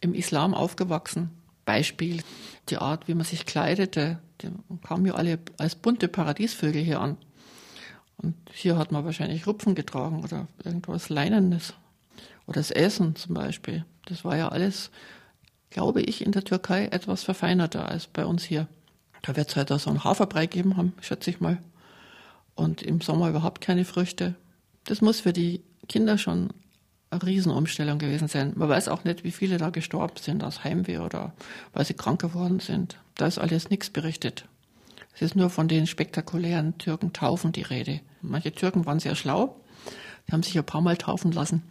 [0.00, 1.28] im Islam aufgewachsen.
[1.66, 2.22] Beispiel,
[2.68, 4.50] die Art, wie man sich kleidete, die
[4.86, 7.16] kamen ja alle als bunte Paradiesvögel hier an.
[8.16, 11.74] Und hier hat man wahrscheinlich Rupfen getragen oder irgendwas Leinenes.
[12.46, 13.84] Oder das Essen zum Beispiel.
[14.06, 14.90] Das war ja alles,
[15.70, 18.68] glaube ich, in der Türkei etwas verfeinerter als bei uns hier.
[19.22, 21.58] Da wird es halt auch so einen Haferbrei geben haben, schätze ich mal.
[22.54, 24.34] Und im Sommer überhaupt keine Früchte.
[24.84, 26.50] Das muss für die Kinder schon
[27.14, 28.52] eine Riesenumstellung gewesen sein.
[28.56, 31.32] Man weiß auch nicht, wie viele da gestorben sind aus Heimweh oder
[31.72, 32.98] weil sie krank geworden sind.
[33.16, 34.46] Da ist alles nichts berichtet.
[35.14, 38.00] Es ist nur von den spektakulären Türkentaufen die Rede.
[38.20, 39.56] Manche Türken waren sehr schlau.
[40.26, 41.62] Die haben sich ein paar Mal taufen lassen.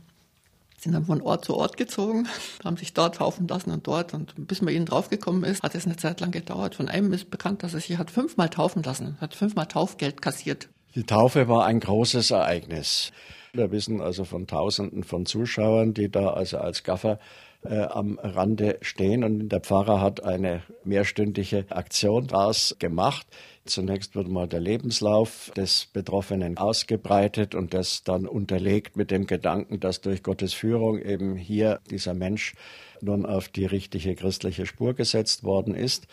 [0.78, 2.28] Sind dann von Ort zu Ort gezogen,
[2.64, 4.14] haben sich dort taufen lassen und dort.
[4.14, 6.76] Und bis man ihnen draufgekommen ist, hat es eine Zeit lang gedauert.
[6.76, 10.70] Von einem ist bekannt, dass er sich hat fünfmal taufen lassen, hat fünfmal Taufgeld kassiert.
[10.96, 13.12] Die Taufe war ein großes Ereignis.
[13.56, 17.20] Wir wissen also von Tausenden von Zuschauern, die da also als Gaffer
[17.64, 23.28] äh, am Rande stehen und der Pfarrer hat eine mehrstündige Aktion daraus gemacht.
[23.66, 29.80] Zunächst wird mal der Lebenslauf des Betroffenen ausgebreitet und das dann unterlegt mit dem Gedanken,
[29.80, 32.56] dass durch Gottes Führung eben hier dieser Mensch
[33.02, 36.08] nun auf die richtige christliche Spur gesetzt worden ist.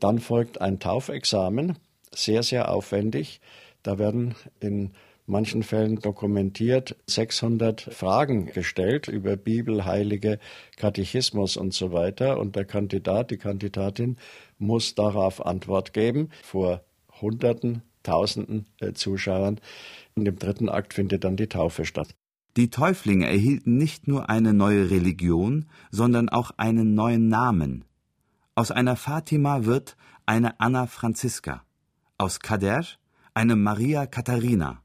[0.00, 1.76] Dann folgt ein Taufexamen,
[2.14, 3.42] sehr, sehr aufwendig.
[3.82, 4.92] Da werden in
[5.28, 10.38] manchen Fällen dokumentiert 600 Fragen gestellt über Bibel, Heilige,
[10.76, 12.38] Katechismus und so weiter.
[12.38, 14.16] Und der Kandidat, die Kandidatin
[14.58, 16.82] muss darauf Antwort geben vor
[17.20, 19.60] Hunderten, Tausenden äh, Zuschauern.
[20.14, 22.14] Und im dritten Akt findet dann die Taufe statt.
[22.56, 27.84] Die Täuflinge erhielten nicht nur eine neue Religion, sondern auch einen neuen Namen.
[28.54, 31.62] Aus einer Fatima wird eine Anna Franziska,
[32.16, 32.84] aus Kader
[33.34, 34.82] eine Maria Katharina,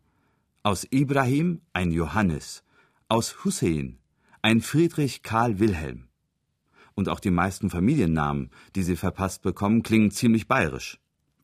[0.64, 2.64] aus Ibrahim ein Johannes,
[3.10, 4.00] aus Hussein
[4.42, 6.08] ein Friedrich Karl Wilhelm.
[6.96, 11.00] Und auch die meisten Familiennamen, die sie verpasst bekommen, klingen ziemlich bayerisch.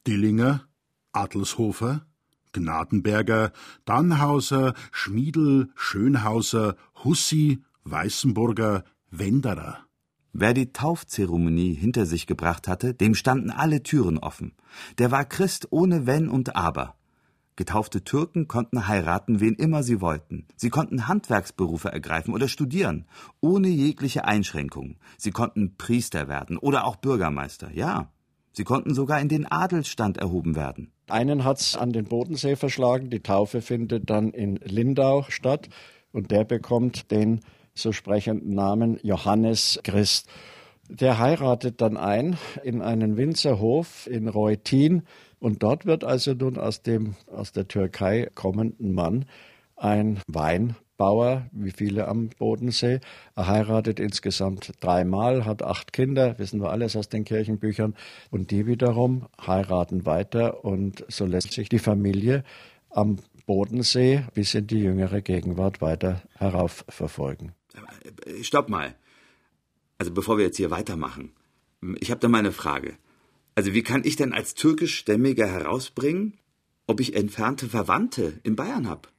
[0.07, 0.67] Dillinger,
[1.11, 2.05] Adelshofer,
[2.53, 3.51] Gnadenberger,
[3.83, 9.79] Dannhauser, Schmiedel, Schönhauser, Hussi, Weißenburger, Wenderer.
[10.31, 14.53] Wer die Taufzeremonie hinter sich gebracht hatte, dem standen alle Türen offen.
[14.97, 16.98] Der war Christ ohne Wenn und Aber.
[17.59, 20.47] Getaufte Türken konnten heiraten, wen immer sie wollten.
[20.55, 23.05] Sie konnten Handwerksberufe ergreifen oder studieren,
[23.41, 24.95] ohne jegliche Einschränkungen.
[25.17, 28.13] Sie konnten Priester werden oder auch Bürgermeister, ja.
[28.53, 30.93] Sie konnten sogar in den Adelsstand erhoben werden.
[31.09, 33.09] Einen hat's an den Bodensee verschlagen.
[33.09, 35.67] Die Taufe findet dann in Lindau statt
[36.13, 37.41] und der bekommt den
[37.73, 40.29] so sprechenden Namen Johannes Christ.
[40.87, 45.03] Der heiratet dann ein in einen Winzerhof in Reutin
[45.39, 49.25] und dort wird also nun aus dem aus der Türkei kommenden Mann
[49.75, 52.99] ein Weinbauer, wie viele am Bodensee.
[53.35, 57.95] Er heiratet insgesamt dreimal, hat acht Kinder, wissen wir alles aus den Kirchenbüchern.
[58.29, 62.43] Und die wiederum heiraten weiter und so lässt sich die Familie
[62.89, 67.53] am Bodensee bis in die jüngere Gegenwart weiter heraufverfolgen.
[68.41, 68.95] Stopp mal.
[69.97, 71.31] Also bevor wir jetzt hier weitermachen.
[71.99, 72.95] Ich habe da mal eine Frage.
[73.59, 76.37] Also wie kann ich denn als türkischstämmiger herausbringen,
[76.87, 79.09] ob ich entfernte Verwandte in Bayern habe?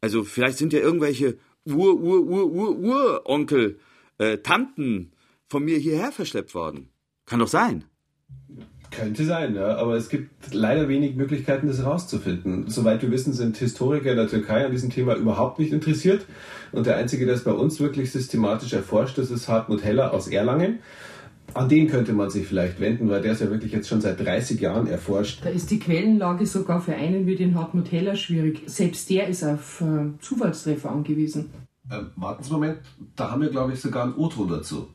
[0.00, 3.78] Also vielleicht sind ja irgendwelche Ur, Ur, Ur, Ur, Uronkel,
[4.18, 5.12] äh, Tanten
[5.46, 6.88] von mir hierher verschleppt worden.
[7.24, 7.84] Kann doch sein.
[8.90, 12.68] Könnte sein, ja, aber es gibt leider wenig Möglichkeiten, das herauszufinden.
[12.68, 16.26] Soweit wir wissen, sind Historiker in der Türkei an diesem Thema überhaupt nicht interessiert.
[16.72, 20.26] Und der Einzige, der es bei uns wirklich systematisch erforscht, das ist Hartmut Heller aus
[20.26, 20.80] Erlangen.
[21.54, 24.20] An den könnte man sich vielleicht wenden, weil der ist ja wirklich jetzt schon seit
[24.20, 25.40] 30 Jahren erforscht.
[25.44, 28.62] Da ist die Quellenlage sogar für einen wie den Hartmut Heller schwierig.
[28.66, 31.50] Selbst der ist auf äh, Zufallstreffer angewiesen.
[31.90, 32.78] Ähm, warten Sie einen Moment,
[33.16, 34.88] da haben wir, glaube ich, sogar ein O-Ton dazu.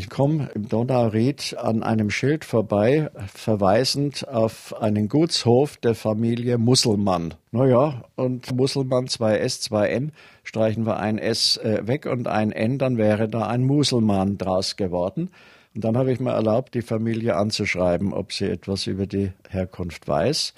[0.00, 7.34] Ich komme im Donauried an einem Schild vorbei, verweisend auf einen Gutshof der Familie Musselmann.
[7.52, 10.08] Naja, und Musselmann 2S, 2M,
[10.42, 14.76] streichen wir ein S äh, weg und ein N, dann wäre da ein Muselmann draus
[14.76, 15.28] geworden.
[15.74, 20.08] Und dann habe ich mir erlaubt, die Familie anzuschreiben, ob sie etwas über die Herkunft
[20.08, 20.54] weiß.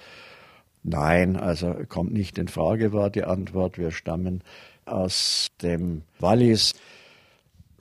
[0.84, 3.76] Nein, also kommt nicht in Frage, war die Antwort.
[3.76, 4.44] Wir stammen
[4.84, 6.74] aus dem Wallis.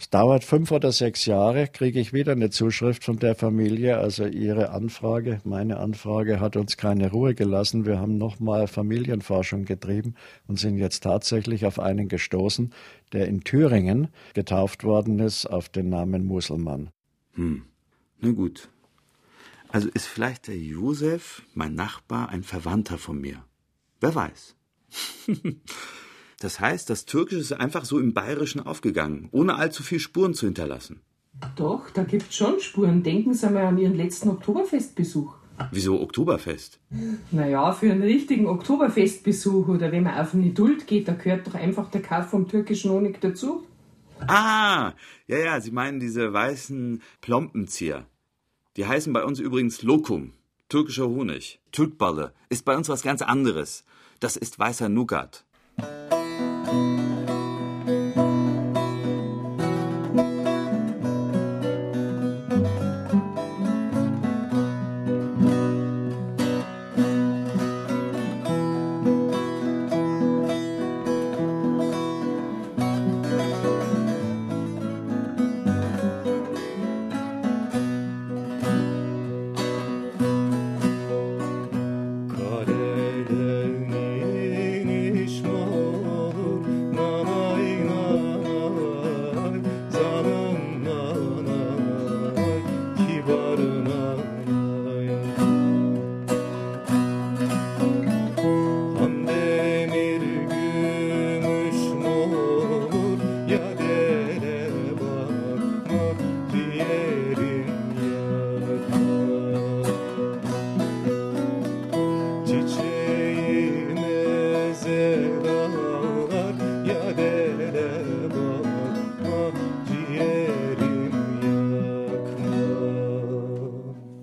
[0.02, 4.00] Es dauert fünf oder sechs Jahre, kriege ich wieder eine Zuschrift von der Familie.
[4.00, 7.86] Also ihre Anfrage, meine Anfrage hat uns keine Ruhe gelassen.
[7.86, 10.16] Wir haben nochmal Familienforschung getrieben
[10.48, 12.74] und sind jetzt tatsächlich auf einen gestoßen,
[13.14, 16.90] der in Thüringen getauft worden ist auf den Namen Muselmann.
[17.34, 17.66] Hm,
[18.22, 18.70] na gut.
[19.70, 23.46] Also ist vielleicht der Josef, mein Nachbar, ein Verwandter von mir.
[24.00, 24.56] Wer weiß.
[26.41, 30.47] Das heißt, das Türkische ist einfach so im Bayerischen aufgegangen, ohne allzu viel Spuren zu
[30.47, 31.01] hinterlassen.
[31.56, 33.04] Doch, da gibt's schon Spuren.
[33.04, 35.36] Denken Sie mal an Ihren letzten Oktoberfestbesuch.
[35.69, 36.80] Wieso Oktoberfest?
[37.30, 41.54] Naja, für einen richtigen Oktoberfestbesuch oder wenn man auf eine Duld geht, da gehört doch
[41.54, 43.63] einfach der Kauf vom türkischen Honig dazu.
[44.27, 44.93] Ah,
[45.27, 48.08] ja, ja, Sie meinen diese weißen Plompenzieher.
[48.77, 50.34] Die heißen bei uns übrigens Lokum,
[50.69, 51.60] türkischer Honig.
[51.71, 53.84] Türkballe ist bei uns was ganz anderes.
[54.19, 55.45] Das ist weißer Nougat.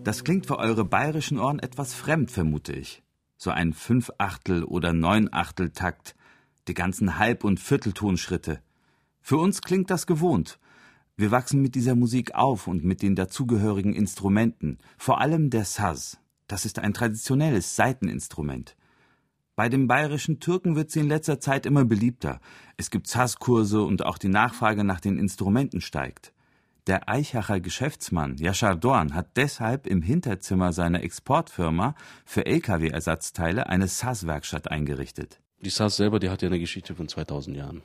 [0.09, 3.03] Das klingt für eure bayerischen Ohren etwas fremd, vermute ich.
[3.37, 6.16] So ein Fünfachtel- oder Neunachtel-Takt,
[6.66, 8.62] die ganzen Halb- und Vierteltonschritte.
[9.21, 10.59] Für uns klingt das gewohnt.
[11.18, 16.16] Wir wachsen mit dieser Musik auf und mit den dazugehörigen Instrumenten, vor allem der Saz.
[16.47, 18.77] Das ist ein traditionelles Saiteninstrument.
[19.57, 22.40] Bei den bayerischen Türken wird sie in letzter Zeit immer beliebter.
[22.79, 26.33] Es gibt Saz-Kurse und auch die Nachfrage nach den Instrumenten steigt.
[26.88, 34.70] Der Eichacher Geschäftsmann Yashar Dorn hat deshalb im Hinterzimmer seiner Exportfirma für Lkw-Ersatzteile eine SAS-Werkstatt
[34.70, 35.38] eingerichtet.
[35.61, 37.83] Die SAS selber, die hat ja eine Geschichte von 2000 Jahren.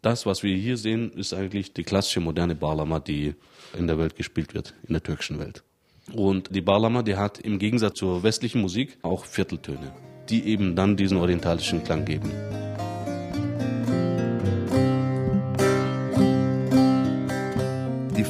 [0.00, 3.34] Das, was wir hier sehen, ist eigentlich die klassische moderne Bağlama, die
[3.76, 5.64] in der Welt gespielt wird, in der türkischen Welt.
[6.12, 9.92] Und die Bağlama, die hat im Gegensatz zur westlichen Musik auch Vierteltöne,
[10.28, 12.30] die eben dann diesen orientalischen Klang geben.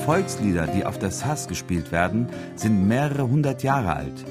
[0.07, 4.25] Volkslieder, die auf der Sass gespielt werden, sind mehrere hundert Jahre alt.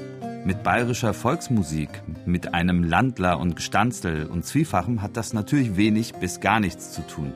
[0.46, 1.90] Mit bayerischer Volksmusik,
[2.24, 7.02] mit einem Landler und Gestanzel und Zwiefachem hat das natürlich wenig bis gar nichts zu
[7.02, 7.34] tun.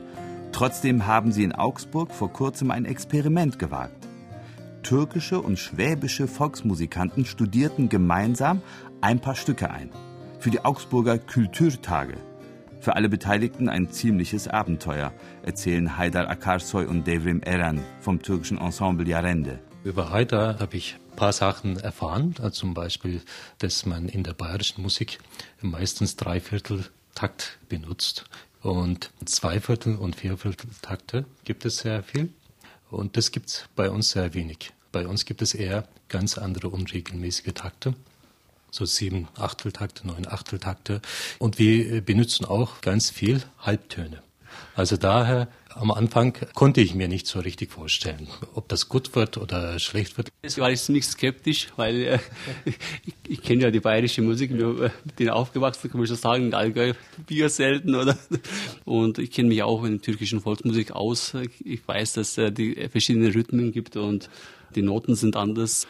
[0.53, 4.07] Trotzdem haben sie in Augsburg vor kurzem ein Experiment gewagt.
[4.81, 8.63] Türkische und schwäbische Volksmusikanten studierten gemeinsam
[9.01, 9.91] ein paar Stücke ein.
[10.39, 12.15] Für die Augsburger Kulturtage.
[12.81, 15.13] Für alle Beteiligten ein ziemliches Abenteuer,
[15.43, 19.59] erzählen Haydar Akarsoy und Devrim Eren vom türkischen Ensemble Yarende.
[19.83, 23.21] Über Haydar habe ich ein paar Sachen erfahren, also zum Beispiel,
[23.59, 25.19] dass man in der bayerischen Musik
[25.61, 28.25] meistens Dreivierteltakt benutzt
[28.63, 32.29] und Zweiviertel- und Viervierteltakte gibt es sehr viel
[32.89, 34.71] und das gibt es bei uns sehr wenig.
[34.91, 37.93] Bei uns gibt es eher ganz andere unregelmäßige Takte
[38.71, 41.01] so sieben Achteltakte, neun Achteltakte.
[41.37, 44.23] Und wir benutzen auch ganz viel Halbtöne.
[44.75, 49.37] Also daher am Anfang konnte ich mir nicht so richtig vorstellen, ob das gut wird
[49.37, 50.29] oder schlecht wird.
[50.41, 52.19] Es war ich ziemlich skeptisch, weil äh,
[53.05, 56.47] ich, ich kenne ja die bayerische Musik, äh, mit denen aufgewachsen, kann man schon sagen,
[56.47, 56.93] in Allgäu
[57.25, 58.17] Bier selten, oder?
[58.85, 61.35] Und ich kenne mich auch in der türkischen Volksmusik aus.
[61.63, 64.29] Ich weiß, dass es äh, die verschiedenen Rhythmen gibt und
[64.75, 65.87] die Noten sind anders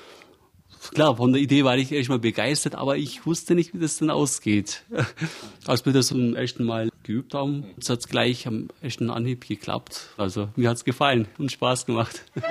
[0.89, 4.09] klar, von der Idee war ich erstmal begeistert, aber ich wusste nicht, wie das dann
[4.09, 4.83] ausgeht.
[5.67, 10.09] Als wir das zum ersten Mal geübt haben, hat es gleich am ersten Anhieb geklappt.
[10.17, 12.23] Also mir hat es gefallen und Spaß gemacht.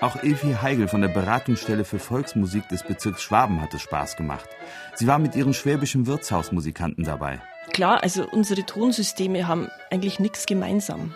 [0.00, 4.48] Auch Evi Heigel von der Beratungsstelle für Volksmusik des Bezirks Schwaben hat es Spaß gemacht.
[4.94, 7.42] Sie war mit ihren schwäbischen Wirtshausmusikanten dabei.
[7.74, 11.14] Klar, also unsere Tonsysteme haben eigentlich nichts gemeinsam.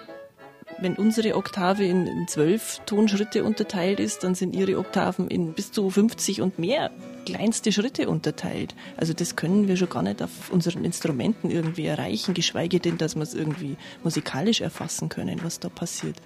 [0.78, 5.88] Wenn unsere Oktave in zwölf Tonschritte unterteilt ist, dann sind ihre Oktaven in bis zu
[5.88, 6.90] 50 und mehr
[7.24, 8.74] kleinste Schritte unterteilt.
[8.96, 13.14] Also das können wir schon gar nicht auf unseren Instrumenten irgendwie erreichen, geschweige denn, dass
[13.14, 16.16] wir es irgendwie musikalisch erfassen können, was da passiert.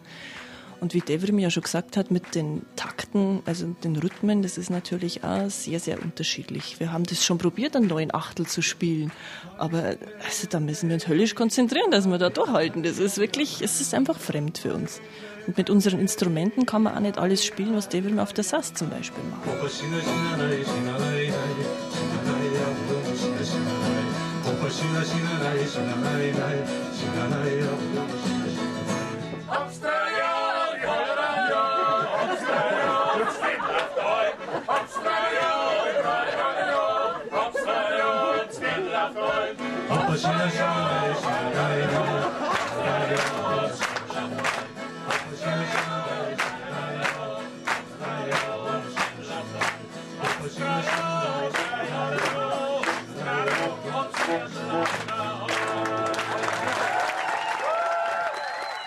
[0.80, 4.70] Und wie Devrim ja schon gesagt hat, mit den Takten, also den Rhythmen, das ist
[4.70, 6.78] natürlich auch sehr, sehr unterschiedlich.
[6.78, 9.10] Wir haben das schon probiert, einen neuen Achtel zu spielen.
[9.56, 12.84] Aber also, da müssen wir uns höllisch konzentrieren, dass wir da durchhalten.
[12.84, 15.00] Das ist wirklich, es ist einfach fremd für uns.
[15.48, 18.74] Und mit unseren Instrumenten kann man auch nicht alles spielen, was Devrim auf der Sass
[18.74, 19.48] zum Beispiel macht.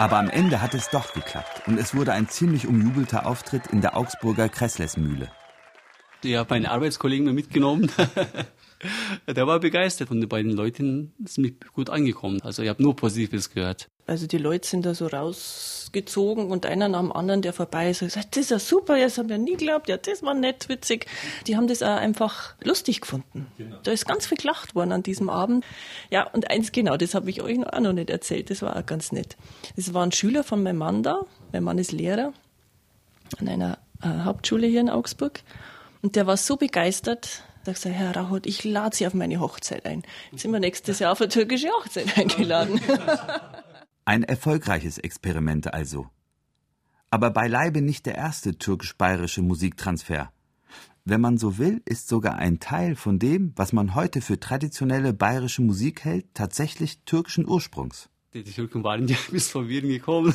[0.02, 3.82] Aber am Ende hat es doch geklappt und es wurde ein ziemlich umjubelter Auftritt in
[3.82, 5.30] der Augsburger Kresslesmühle.
[6.24, 7.92] Ich habe meinen Arbeitskollegen mitgenommen.
[9.28, 12.42] Der war begeistert und die beiden Leuten sind gut angekommen.
[12.42, 13.92] Also ich habe nur Positives gehört.
[14.08, 18.00] Also die Leute sind da so rausgezogen und einer nach dem anderen, der vorbei ist,
[18.00, 21.06] sagt, das ist ja super, das haben wir nie geglaubt, ja, das war nett, witzig.
[21.48, 23.48] Die haben das auch einfach lustig gefunden.
[23.58, 23.78] Genau.
[23.84, 25.66] Da ist ganz viel gelacht worden an diesem Abend.
[26.10, 28.86] Ja, und eins genau, das habe ich euch auch noch nicht erzählt, das war auch
[28.86, 29.38] ganz nett.
[29.76, 32.34] Das war ein Schüler von meinem Mann da, mein Mann ist Lehrer
[33.40, 35.42] an einer äh, Hauptschule hier in Augsburg
[36.02, 39.86] und der war so begeistert, da gesagt, Herr Rauchert, ich lade Sie auf meine Hochzeit
[39.86, 40.04] ein.
[40.32, 42.82] Jetzt sind wir nächstes Jahr auf eine türkische Hochzeit eingeladen.
[44.04, 46.10] Ein erfolgreiches Experiment also.
[47.12, 50.32] Aber beileibe nicht der erste türkisch-bayerische Musiktransfer.
[51.06, 55.14] Wenn man so will, ist sogar ein Teil von dem, was man heute für traditionelle
[55.14, 58.10] bayerische Musik hält, tatsächlich türkischen Ursprungs.
[58.34, 60.34] Die Türken waren ja bis vor Wien gekommen.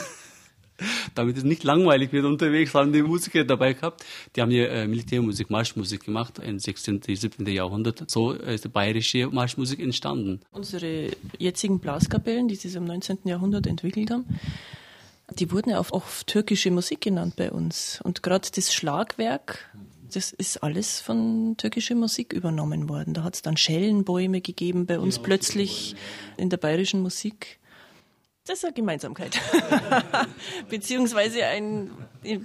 [1.14, 4.04] Damit es nicht langweilig wird unterwegs, haben die Musiker dabei gehabt.
[4.34, 7.46] Die haben hier äh, Militärmusik, Marschmusik gemacht im 16., 17.
[7.46, 8.10] Jahrhundert.
[8.10, 10.40] So ist die bayerische Marschmusik entstanden.
[10.52, 13.18] Unsere jetzigen Blaskapellen, die sich im 19.
[13.24, 14.26] Jahrhundert entwickelt haben,
[15.34, 18.00] die wurden ja auch oft türkische Musik genannt bei uns.
[18.04, 19.70] Und gerade das Schlagwerk,
[20.12, 23.14] das ist alles von türkischer Musik übernommen worden.
[23.14, 25.96] Da hat es dann Schellenbäume gegeben bei uns genau, plötzlich
[26.36, 27.58] in der bayerischen Musik.
[28.46, 29.40] Das ist eine Gemeinsamkeit.
[30.70, 31.90] Beziehungsweise eine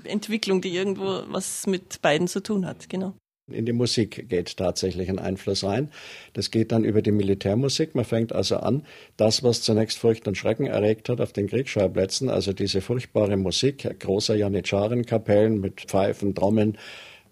[0.05, 3.13] Entwicklung, die irgendwo was mit beiden zu tun hat, genau.
[3.51, 5.91] In die Musik geht tatsächlich ein Einfluss rein.
[6.33, 7.95] Das geht dann über die Militärmusik.
[7.95, 8.85] Man fängt also an,
[9.17, 13.99] das, was zunächst Furcht und Schrecken erregt hat auf den Kriegsschauplätzen, also diese furchtbare Musik
[13.99, 16.77] großer Janitscharenkapellen mit Pfeifen, Trommeln,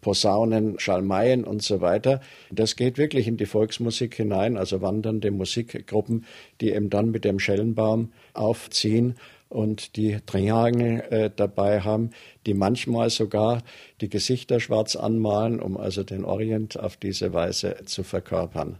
[0.02, 2.22] Posaunen, Schalmeien und so weiter.
[2.52, 6.26] Das geht wirklich in die Volksmusik hinein, also wandernde Musikgruppen,
[6.62, 9.16] die eben dann mit dem Schellenbaum aufziehen
[9.50, 12.12] und die Triangel äh, dabei haben,
[12.45, 13.64] die manchmal sogar
[14.00, 18.78] die Gesichter schwarz anmalen, um also den Orient auf diese Weise zu verkörpern.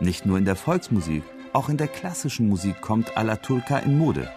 [0.00, 1.22] Nicht nur in der Volksmusik,
[1.52, 4.28] auch in der klassischen Musik kommt Alla Turca in Mode.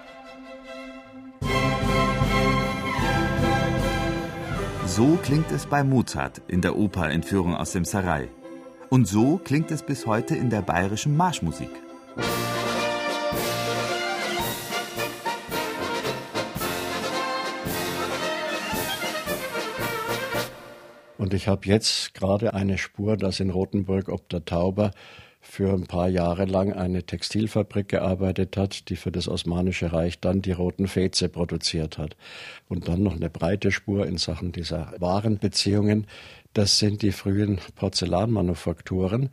[4.97, 8.29] So klingt es bei Mozart in der Oper Entführung aus dem Sarai.
[8.89, 11.69] Und so klingt es bis heute in der bayerischen Marschmusik.
[21.19, 24.89] Und ich habe jetzt gerade eine Spur, dass in Rothenburg ob der Tauber
[25.57, 30.43] für ein paar Jahre lang eine Textilfabrik gearbeitet hat, die für das Osmanische Reich dann
[30.43, 32.15] die roten Feze produziert hat.
[32.67, 36.05] Und dann noch eine breite Spur in Sachen dieser Warenbeziehungen.
[36.53, 39.31] Das sind die frühen Porzellanmanufakturen,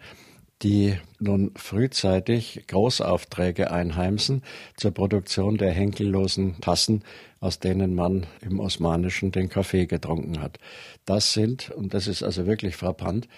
[0.63, 4.41] die nun frühzeitig Großaufträge einheimsen
[4.79, 7.03] zur Produktion der henkellosen Tassen,
[7.41, 10.59] aus denen man im Osmanischen den Kaffee getrunken hat.
[11.05, 13.29] Das sind, und das ist also wirklich frappant,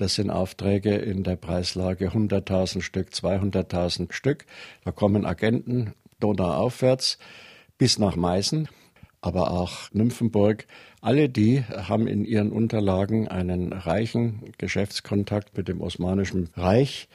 [0.00, 4.46] das sind Aufträge in der Preislage 100.000 Stück, 200.000 Stück.
[4.84, 7.18] Da kommen Agenten donauaufwärts
[7.76, 8.68] bis nach Meißen,
[9.20, 10.66] aber auch Nymphenburg.
[11.02, 17.08] Alle die haben in ihren Unterlagen einen reichen Geschäftskontakt mit dem Osmanischen Reich.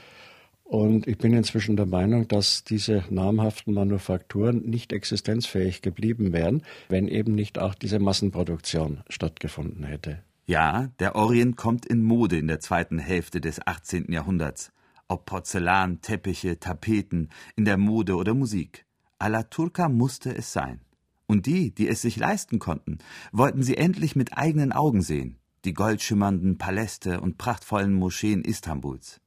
[0.63, 7.07] Und ich bin inzwischen der Meinung, dass diese namhaften Manufakturen nicht existenzfähig geblieben wären, wenn
[7.07, 10.19] eben nicht auch diese Massenproduktion stattgefunden hätte.
[10.47, 14.11] Ja, der Orient kommt in Mode in der zweiten Hälfte des 18.
[14.11, 14.71] Jahrhunderts.
[15.07, 18.85] Ob Porzellan, Teppiche, Tapeten, in der Mode oder Musik.
[19.17, 20.81] Alla Turca musste es sein.
[21.25, 22.99] Und die, die es sich leisten konnten,
[23.31, 29.21] wollten sie endlich mit eigenen Augen sehen, die goldschimmernden Paläste und prachtvollen Moscheen Istanbuls.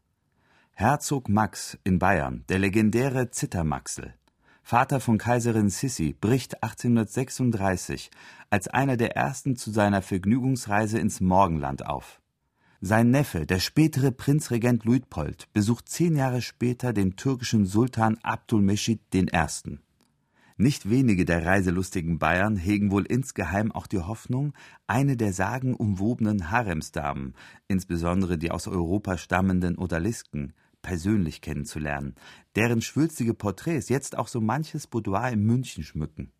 [0.70, 4.14] Herzog Max in Bayern, der legendäre Zittermaxel,
[4.70, 8.10] Vater von Kaiserin Sissi, bricht 1836
[8.50, 12.20] als einer der ersten zu seiner Vergnügungsreise ins Morgenland auf.
[12.82, 19.24] Sein Neffe, der spätere Prinzregent Luitpold, besucht zehn Jahre später den türkischen Sultan Abdulmeschid I.
[20.58, 24.52] Nicht wenige der reiselustigen Bayern hegen wohl insgeheim auch die Hoffnung,
[24.86, 27.32] eine der sagenumwobenen Haremsdamen,
[27.68, 30.52] insbesondere die aus Europa stammenden Odalisken,
[30.82, 32.14] persönlich kennenzulernen,
[32.56, 36.32] deren schwülstige Porträts jetzt auch so manches Boudoir in München schmücken.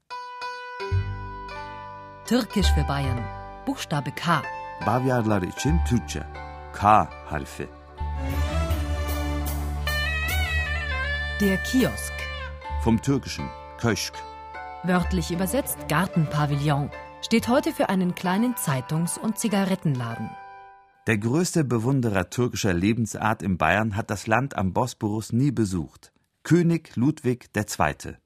[2.26, 3.24] Türkisch für Bayern.
[3.64, 4.42] Buchstabe K.
[4.84, 6.26] Bavyarlar için Türkçe.
[6.72, 7.68] K harfi.
[11.40, 12.12] Der Kiosk.
[12.82, 14.14] Vom Türkischen Köschk.
[14.84, 16.90] Wörtlich übersetzt Gartenpavillon.
[17.22, 20.30] Steht heute für einen kleinen Zeitungs- und Zigarettenladen.
[21.08, 26.12] Der größte Bewunderer türkischer Lebensart in Bayern hat das Land am Bosporus nie besucht.
[26.42, 28.16] König Ludwig II.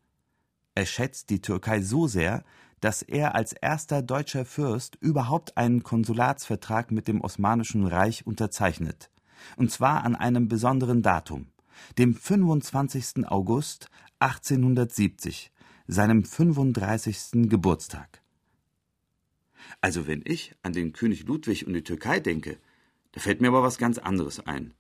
[0.75, 2.43] Er schätzt die Türkei so sehr,
[2.81, 9.11] dass er als erster deutscher Fürst überhaupt einen Konsulatsvertrag mit dem Osmanischen Reich unterzeichnet.
[9.55, 11.53] Und zwar an einem besonderen Datum,
[11.99, 13.29] dem 25.
[13.29, 15.53] August 1870,
[15.87, 17.49] seinem 35.
[17.49, 18.23] Geburtstag.
[19.81, 22.59] Also wenn ich an den König Ludwig und die Türkei denke,
[23.13, 24.75] da fällt mir aber was ganz anderes ein.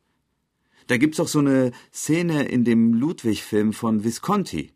[0.86, 4.72] Da gibt's doch so eine Szene in dem Ludwig-Film von Visconti.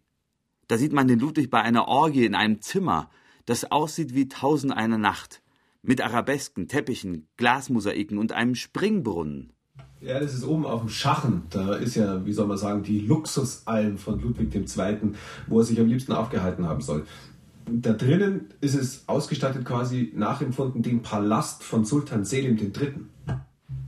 [0.69, 3.11] Da sieht man den Ludwig bei einer Orgie in einem Zimmer,
[3.45, 5.43] das aussieht wie Tausend eine Nacht.
[5.83, 9.53] Mit Arabesken, Teppichen, Glasmosaiken und einem Springbrunnen.
[10.01, 11.43] Ja, das ist oben auf dem Schachen.
[11.51, 15.13] Da ist ja, wie soll man sagen, die Luxusalm von Ludwig II.,
[15.47, 17.07] wo er sich am liebsten aufgehalten haben soll.
[17.69, 22.95] Da drinnen ist es ausgestattet quasi nachempfunden dem Palast von Sultan Selim III.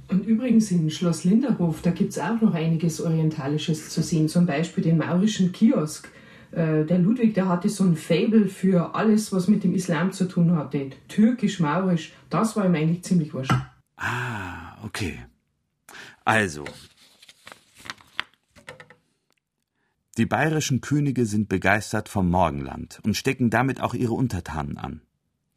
[0.09, 4.47] Und übrigens in Schloss Linderhof, da gibt es auch noch einiges Orientalisches zu sehen, zum
[4.47, 6.11] Beispiel den maurischen Kiosk.
[6.51, 10.27] Äh, der Ludwig, der hatte so ein Fable für alles, was mit dem Islam zu
[10.27, 10.91] tun hatte.
[11.09, 13.53] Türkisch, maurisch, das war ihm eigentlich ziemlich wurscht.
[13.97, 15.19] Ah, okay.
[16.25, 16.65] Also.
[20.17, 25.03] Die bayerischen Könige sind begeistert vom Morgenland und stecken damit auch ihre Untertanen an.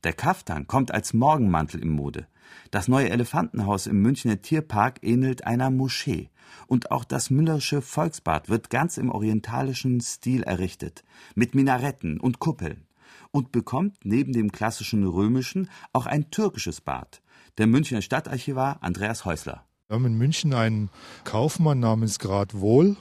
[0.04, 2.28] Der Kaftan kommt als Morgenmantel in Mode.
[2.72, 6.30] Das neue Elefantenhaus im Münchner Tierpark ähnelt einer Moschee.
[6.68, 11.04] Und auch das Müllersche Volksbad wird ganz im orientalischen Stil errichtet,
[11.36, 12.88] mit Minaretten und Kuppeln.
[13.32, 17.22] Und bekommt neben dem klassischen römischen auch ein türkisches Bad.
[17.58, 19.66] Der Münchner Stadtarchivar Andreas Häusler.
[19.88, 20.90] Wir haben in München einen
[21.26, 22.96] Kaufmann namens Grad Wohl,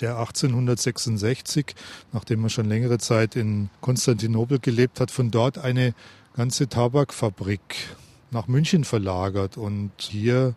[0.00, 1.74] der 1866,
[2.12, 5.94] nachdem er schon längere Zeit in Konstantinopel gelebt hat, von dort eine
[6.34, 7.96] ganze Tabakfabrik
[8.36, 10.54] nach München verlagert und hier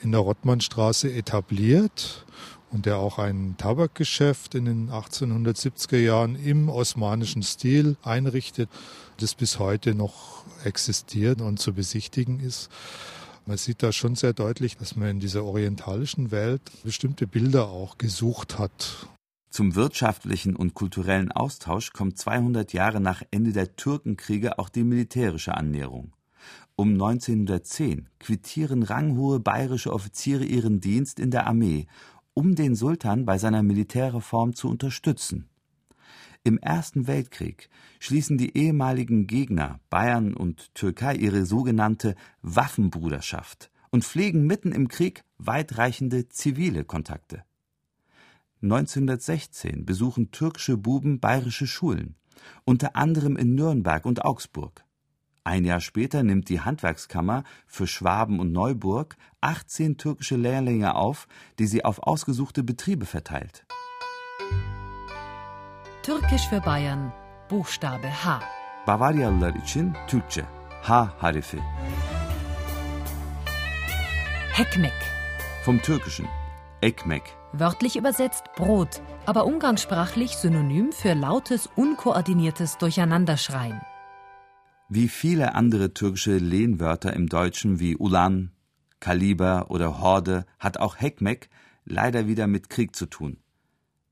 [0.00, 2.24] in der Rottmannstraße etabliert
[2.70, 8.70] und der auch ein Tabakgeschäft in den 1870er Jahren im osmanischen Stil einrichtet,
[9.18, 12.70] das bis heute noch existiert und zu besichtigen ist.
[13.44, 17.98] Man sieht da schon sehr deutlich, dass man in dieser orientalischen Welt bestimmte Bilder auch
[17.98, 19.06] gesucht hat.
[19.50, 25.54] Zum wirtschaftlichen und kulturellen Austausch kommt 200 Jahre nach Ende der Türkenkriege auch die militärische
[25.54, 26.15] Annäherung.
[26.78, 31.86] Um 1910 quittieren ranghohe bayerische Offiziere ihren Dienst in der Armee,
[32.34, 35.48] um den Sultan bei seiner Militärreform zu unterstützen.
[36.44, 44.46] Im Ersten Weltkrieg schließen die ehemaligen Gegner Bayern und Türkei ihre sogenannte Waffenbruderschaft und pflegen
[44.46, 47.42] mitten im Krieg weitreichende zivile Kontakte.
[48.60, 52.16] 1916 besuchen türkische Buben bayerische Schulen,
[52.64, 54.85] unter anderem in Nürnberg und Augsburg.
[55.46, 61.28] Ein Jahr später nimmt die Handwerkskammer für Schwaben und Neuburg 18 türkische Lehrlinge auf,
[61.60, 63.64] die sie auf ausgesuchte Betriebe verteilt.
[66.02, 67.12] Türkisch für Bayern,
[67.48, 68.40] Buchstabe H.
[68.86, 70.44] Bavaryalılar için Türkçe
[70.82, 71.60] H harfi.
[74.52, 75.00] Hekmek.
[75.64, 76.26] Vom Türkischen
[76.82, 77.22] Ekmek.
[77.52, 83.80] Wörtlich übersetzt Brot, aber umgangssprachlich synonym für lautes, unkoordiniertes Durcheinanderschreien.
[84.88, 88.52] Wie viele andere türkische Lehnwörter im Deutschen wie Ulan,
[89.00, 91.50] Kaliber oder Horde hat auch Hekmek
[91.84, 93.38] leider wieder mit Krieg zu tun.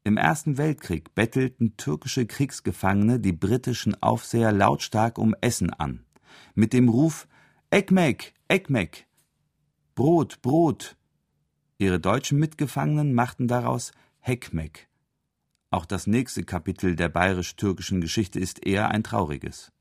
[0.03, 6.05] Im Ersten Weltkrieg bettelten türkische Kriegsgefangene die britischen Aufseher lautstark um Essen an.
[6.57, 7.29] Mit dem Ruf
[7.71, 9.07] Ekmek, Ekmek,
[9.95, 10.97] Brot, Brot.
[11.79, 14.89] Ihre deutschen Mitgefangenen machten daraus Hekmek.
[15.71, 19.73] Auch das nächste Kapitel der bayerisch-türkischen Geschichte ist eher ein trauriges.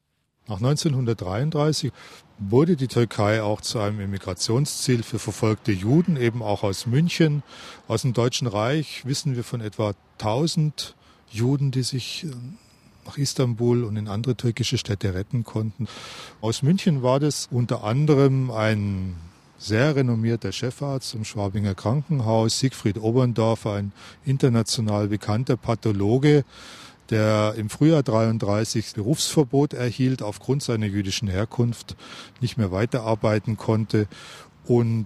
[0.48, 1.92] Nach 1933
[2.38, 7.44] wurde die Türkei auch zu einem Immigrationsziel für verfolgte Juden, eben auch aus München.
[7.88, 10.96] Aus dem Deutschen Reich wissen wir von etwa 1000
[11.32, 12.32] Juden, die sich äh,
[13.06, 15.88] nach Istanbul und in andere türkische Städte retten konnten.
[16.42, 19.16] Aus München war das unter anderem ein
[19.58, 23.94] sehr renommierter Chefarzt im Schwabinger Krankenhaus, Siegfried Oberndorfer, ein
[24.26, 26.44] international bekannter Pathologe,
[27.14, 31.96] der im Frühjahr 33 Berufsverbot erhielt aufgrund seiner jüdischen Herkunft,
[32.42, 34.08] nicht mehr weiterarbeiten konnte
[34.66, 35.06] und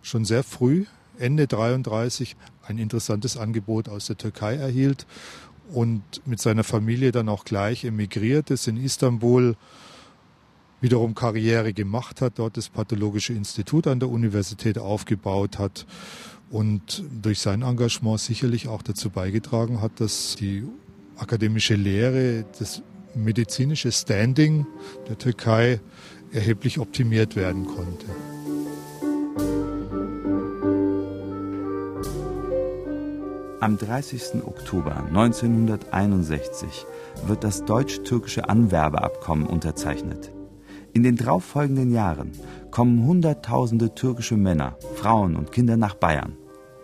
[0.00, 0.86] schon sehr früh,
[1.18, 2.36] Ende 33,
[2.66, 5.06] ein interessantes Angebot aus der Türkei erhielt
[5.74, 9.56] und mit seiner Familie dann auch gleich emigriert ist in Istanbul,
[10.80, 15.84] wiederum Karriere gemacht hat, dort das Pathologische Institut an der Universität aufgebaut hat
[16.50, 20.64] und durch sein Engagement sicherlich auch dazu beigetragen hat, dass die
[21.16, 22.82] akademische Lehre, das
[23.14, 24.66] medizinische Standing
[25.08, 25.80] der Türkei
[26.32, 28.06] erheblich optimiert werden konnte.
[33.60, 34.44] Am 30.
[34.46, 36.86] Oktober 1961
[37.26, 40.30] wird das deutsch-türkische Anwerbeabkommen unterzeichnet.
[40.92, 42.30] In den darauffolgenden Jahren
[42.70, 46.36] kommen Hunderttausende türkische Männer, Frauen und Kinder nach Bayern.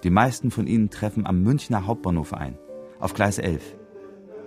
[0.02, 2.58] Die meisten von ihnen treffen am Münchner Hauptbahnhof ein,
[3.00, 3.76] auf Gleis 11.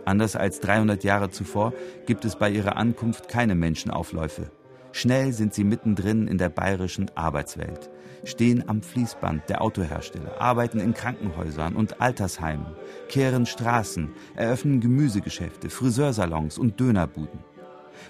[0.06, 1.74] Anders als 300 Jahre zuvor
[2.06, 4.52] gibt es bei ihrer Ankunft keine Menschenaufläufe.
[4.92, 7.90] Schnell sind sie mittendrin in der bayerischen Arbeitswelt,
[8.24, 12.76] stehen am Fließband der Autohersteller, arbeiten in Krankenhäusern und Altersheimen,
[13.10, 17.40] kehren Straßen, eröffnen Gemüsegeschäfte, Friseursalons und Dönerbuden.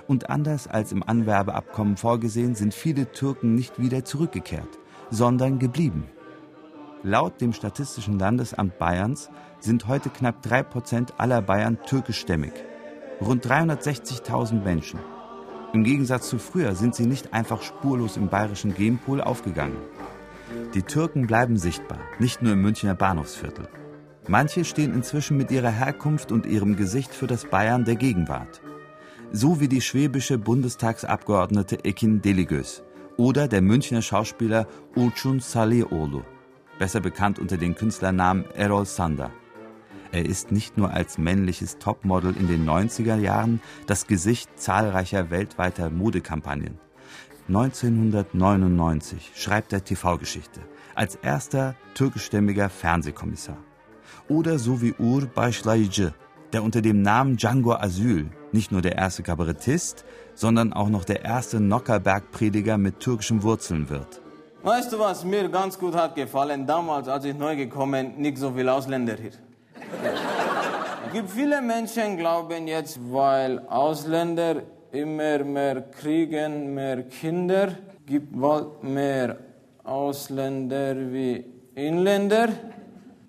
[0.08, 4.80] Und anders als im Anwerbeabkommen vorgesehen, sind viele Türken nicht wieder zurückgekehrt,
[5.10, 6.06] sondern geblieben.
[7.04, 9.30] Laut dem Statistischen Landesamt Bayerns
[9.60, 12.54] sind heute knapp drei Prozent aller Bayern türkischstämmig.
[13.22, 15.00] Rund 360.000 Menschen.
[15.74, 19.78] Im Gegensatz zu früher sind sie nicht einfach spurlos im bayerischen Genpool aufgegangen.
[20.74, 23.68] Die Türken bleiben sichtbar, nicht nur im Münchner Bahnhofsviertel.
[24.28, 28.62] Manche stehen inzwischen mit ihrer Herkunft und ihrem Gesicht für das Bayern der Gegenwart
[29.32, 32.84] so wie die schwäbische Bundestagsabgeordnete Ekin Deligöz
[33.18, 36.24] oder der Münchner Schauspieler Uçun Saleoğlu,
[36.80, 39.32] besser bekannt unter den Künstlernamen Erol Sander.
[40.12, 45.90] Er ist nicht nur als männliches Topmodel in den 90er Jahren das Gesicht zahlreicher weltweiter
[45.90, 46.80] Modekampagnen.
[47.50, 50.62] 1999 schreibt er TV-Geschichte
[50.96, 53.58] als erster türkischstämmiger Fernsehkommissar.
[54.30, 56.14] Oder so wie Ur Başlayıcı,
[56.54, 61.24] der unter dem Namen Django Asyl nicht nur der erste Kabarettist, sondern auch noch der
[61.26, 64.22] erste Nockerberg-Prediger mit türkischen Wurzeln wird.
[64.64, 66.66] Weißt du, was mir ganz gut hat gefallen?
[66.66, 69.32] Damals, als ich neu gekommen, nicht so viele Ausländer hier.
[71.08, 77.70] Es gibt viele Menschen, glauben jetzt, weil Ausländer immer mehr kriegen, mehr Kinder,
[78.06, 79.38] gibt bald mehr
[79.84, 81.46] Ausländer wie
[81.76, 82.50] Inländer,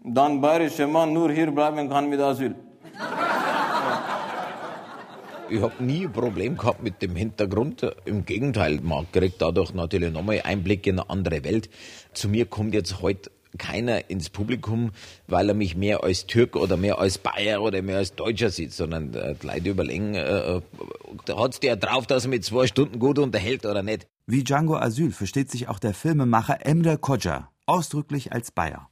[0.02, 2.54] dann bayerischer Mann nur hier bleiben kann mit Asyl.
[5.50, 7.86] Ich habe nie ein Problem gehabt mit dem Hintergrund.
[8.04, 11.70] Im Gegenteil, man kriegt dadurch natürlich nochmal Einblick in eine andere Welt.
[12.12, 14.90] Zu mir kommt jetzt heute keiner ins Publikum,
[15.26, 18.74] weil er mich mehr als Türk oder mehr als Bayer oder mehr als Deutscher sieht,
[18.74, 20.60] sondern äh, die Leute überlegen, äh, äh
[21.48, 24.06] es der drauf, dass er mit zwei Stunden gut unterhält oder nicht.
[24.26, 28.90] Wie Django Asyl versteht sich auch der Filmemacher Emre Koca, ausdrücklich als Bayer.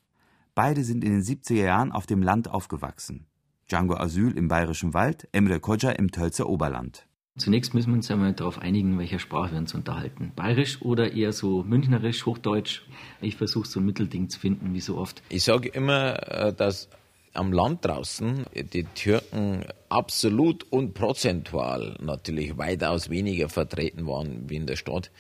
[0.54, 3.26] Beide sind in den 70er Jahren auf dem Land aufgewachsen.
[3.68, 7.04] Django Asyl im Bayerischen Wald, Emre Koca im Tölzer Oberland.
[7.36, 10.32] Zunächst müssen wir uns einmal darauf einigen, welcher Sprache wir uns unterhalten.
[10.36, 12.82] Bayerisch oder eher so münchnerisch, hochdeutsch.
[13.20, 15.20] Ich versuche so ein Mittelding zu finden, wie so oft.
[15.28, 16.88] Ich sage immer, äh, dass
[17.34, 24.66] am Land draußen die Türken absolut und prozentual natürlich weitaus weniger vertreten waren wie in
[24.66, 25.10] der Stadt.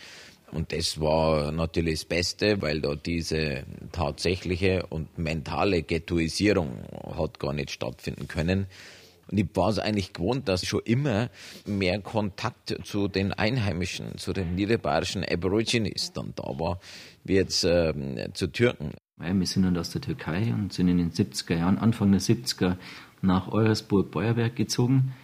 [0.52, 6.84] Und das war natürlich das Beste, weil da diese tatsächliche und mentale Ghettoisierung
[7.16, 8.66] hat gar nicht stattfinden können.
[9.28, 11.30] Und ich war es eigentlich gewohnt, dass schon immer
[11.66, 16.78] mehr Kontakt zu den Einheimischen, zu den niederbayerischen Aborigines dann da war,
[17.24, 17.92] wie jetzt äh,
[18.34, 18.92] zu Türken.
[19.16, 22.76] Wir sind dann aus der Türkei und sind in den 70er Jahren, Anfang der 70er,
[23.22, 25.14] nach Euersburg-Beuerberg gezogen.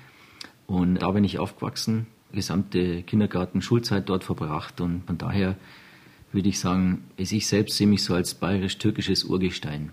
[0.66, 4.80] Und da bin ich aufgewachsen, gesamte Kindergarten, Schulzeit dort verbracht.
[4.80, 5.56] Und von daher
[6.32, 9.92] würde ich sagen, ich selbst sehe mich so als bayerisch-türkisches Urgestein.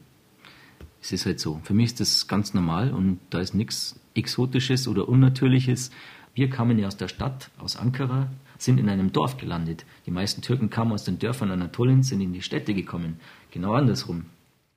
[1.01, 1.59] Es ist halt so.
[1.63, 5.91] Für mich ist das ganz normal und da ist nichts Exotisches oder Unnatürliches.
[6.33, 9.85] Wir kamen ja aus der Stadt, aus Ankara, sind in einem Dorf gelandet.
[10.05, 13.19] Die meisten Türken kamen aus den Dörfern Anatoliens, sind in die Städte gekommen.
[13.51, 14.25] Genau andersrum.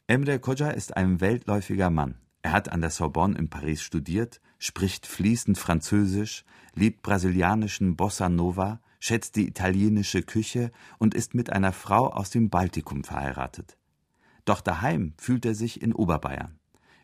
[0.07, 2.15] Emre Koja ist ein weltläufiger Mann.
[2.43, 8.81] Er hat an der Sorbonne in Paris studiert, spricht fließend Französisch, liebt brasilianischen Bossa Nova,
[8.99, 13.77] schätzt die italienische Küche und ist mit einer Frau aus dem Baltikum verheiratet.
[14.45, 16.59] Doch daheim fühlt er sich in Oberbayern.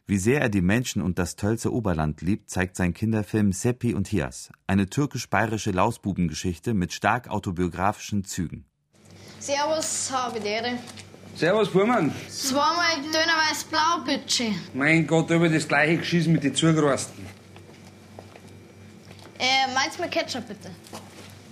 [0.07, 4.09] Wie sehr er die Menschen und das Tölzer Oberland liebt, zeigt sein Kinderfilm Seppi und
[4.09, 8.65] Hias, eine türkisch-bayerische Lausbubengeschichte mit stark autobiografischen Zügen.
[9.39, 10.79] Servus, habe die Ehre.
[11.39, 12.13] Servus, Fuhrmann.
[12.29, 14.53] Zweimal Döner weiß-blau, bitte.
[14.75, 17.25] Mein Gott, über das gleiche geschissen mit den Zugerosten.
[19.39, 20.71] Äh, meins mit Ketchup, bitte.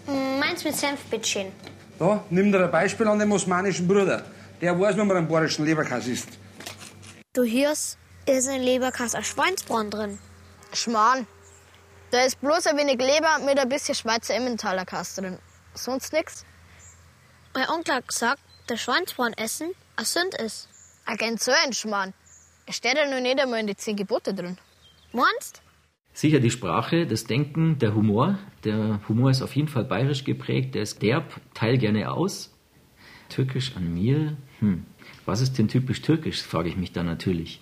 [0.09, 1.53] Mm, meins mit Senf, bitte.
[2.01, 4.24] Da, nimm dir ein Beispiel an dem osmanischen Bruder.
[4.61, 6.30] Der weiß, wie man einen bayerischen Leberkass isst.
[7.32, 10.18] Du hörst, ist ein Leberkass ein Schweinsbraten drin.
[10.72, 11.28] Schmarrn.
[12.11, 15.39] Da ist bloß ein wenig Leber mit ein bisschen Schweizer Emmentaler Kass drin.
[15.74, 16.45] Sonst nix.
[17.55, 20.69] Mein Onkel hat gesagt, der Schweinsbraten essen ein Sünd ist.
[21.05, 22.12] Ein ganz so ein Schmarrn.
[22.67, 24.59] Es steht ja noch nicht einmal in die zehn Gebote drin.
[25.12, 25.62] Meinst?
[26.12, 28.39] Sicher die Sprache, das Denken, der Humor.
[28.64, 32.53] Der Humor ist auf jeden Fall bayerisch geprägt, der ist derb, teil gerne aus.
[33.29, 34.85] Türkisch an mir, hm.
[35.25, 37.61] Was ist denn typisch türkisch, frage ich mich da natürlich.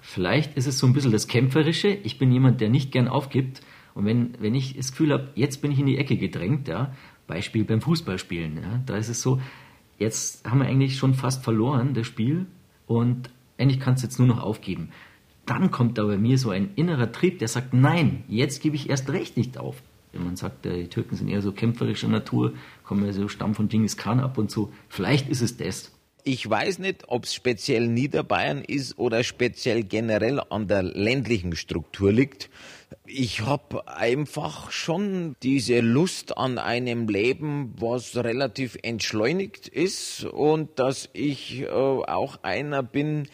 [0.00, 1.88] Vielleicht ist es so ein bisschen das Kämpferische.
[1.88, 3.60] Ich bin jemand, der nicht gern aufgibt.
[3.94, 6.94] Und wenn, wenn ich das Gefühl habe, jetzt bin ich in die Ecke gedrängt, ja,
[7.26, 9.40] Beispiel beim Fußballspielen, ja, da ist es so,
[10.02, 12.46] jetzt haben wir eigentlich schon fast verloren, das Spiel,
[12.86, 14.90] und eigentlich kannst du jetzt nur noch aufgeben.
[15.46, 18.90] Dann kommt da bei mir so ein innerer Trieb, der sagt, nein, jetzt gebe ich
[18.90, 19.82] erst recht nicht auf.
[20.12, 22.52] Wenn man sagt, die Türken sind eher so kämpferischer Natur,
[22.84, 24.72] kommen ja so Stamm von Genghis Khan ab und so.
[24.88, 25.90] Vielleicht ist es das.
[26.24, 32.12] Ich weiß nicht, ob es speziell Niederbayern ist oder speziell generell an der ländlichen Struktur
[32.12, 32.48] liegt.
[33.06, 41.08] Ich habe einfach schon diese Lust an einem Leben, was relativ entschleunigt ist und dass
[41.12, 43.26] ich äh, auch einer bin,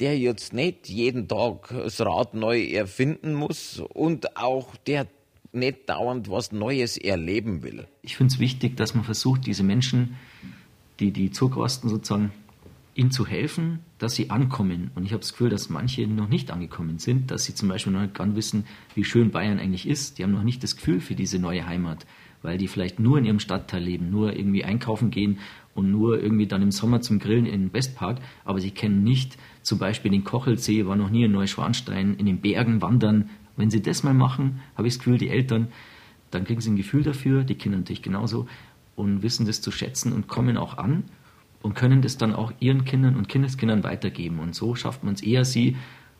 [0.00, 5.06] der jetzt nicht jeden Tag das Rad neu erfinden muss und auch der
[5.52, 7.86] nicht dauernd was Neues erleben will.
[8.02, 10.16] Ich finde es wichtig, dass man versucht, diese Menschen
[11.00, 12.32] die, die Zugrosten sozusagen,
[12.96, 14.92] ihnen zu helfen, dass sie ankommen.
[14.94, 17.92] Und ich habe das Gefühl, dass manche noch nicht angekommen sind, dass sie zum Beispiel
[17.92, 20.18] noch gar nicht wissen, wie schön Bayern eigentlich ist.
[20.18, 22.06] Die haben noch nicht das Gefühl für diese neue Heimat.
[22.44, 25.38] weil die vielleicht nur in ihrem Stadtteil leben, nur irgendwie einkaufen gehen
[25.74, 29.38] und nur irgendwie dann im Sommer zum Grillen in den Westpark, aber sie kennen nicht
[29.62, 33.30] zum Beispiel den Kochelsee, war noch nie in Neuschwanstein, in den Bergen wandern.
[33.56, 35.68] Wenn sie das mal machen, habe ich das Gefühl, die Eltern,
[36.30, 38.46] dann kriegen sie ein Gefühl dafür, die Kinder natürlich genauso,
[38.96, 41.04] und wissen das zu schätzen und kommen auch an
[41.62, 44.38] und können das dann auch ihren Kindern und Kindeskindern weitergeben.
[44.38, 45.76] Und so schafft man es eher, sie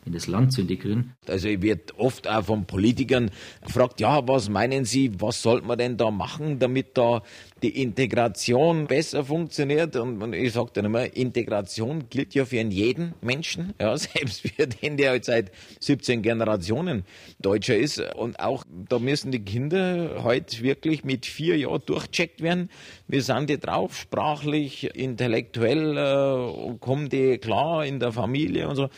[0.06, 1.14] in das Land zu integrieren.
[1.26, 3.30] Also ich werde oft auch von Politikern
[3.64, 7.22] gefragt, ja, was meinen Sie, was sollte man denn da machen, damit da
[7.62, 9.96] die Integration besser funktioniert.
[9.96, 14.98] Und, ich sage dann immer, Integration gilt ja für jeden Menschen, ja, selbst für den,
[14.98, 15.50] der halt seit
[15.80, 17.04] 17 Generationen
[17.40, 18.00] Deutscher ist.
[18.14, 22.68] Und auch da müssen die Kinder heute wirklich mit vier Jahren durchcheckt werden.
[23.08, 28.90] Wie sind die drauf, sprachlich, intellektuell, äh, kommen die klar in der Familie und so.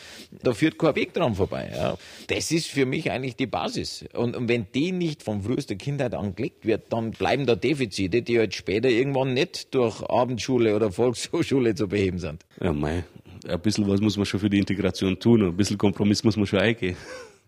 [0.42, 1.70] Da führt kein Weg dran vorbei.
[1.72, 1.96] Ja.
[2.26, 4.04] Das ist für mich eigentlich die Basis.
[4.14, 8.22] Und, und wenn die nicht von frühester Kindheit an gelegt wird, dann bleiben da Defizite,
[8.22, 12.44] die halt später irgendwann nicht durch Abendschule oder Volkshochschule zu beheben sind.
[12.60, 13.04] Ja, mei,
[13.46, 16.46] ein bisschen was muss man schon für die Integration tun, ein bisschen Kompromiss muss man
[16.46, 16.96] schon eingehen.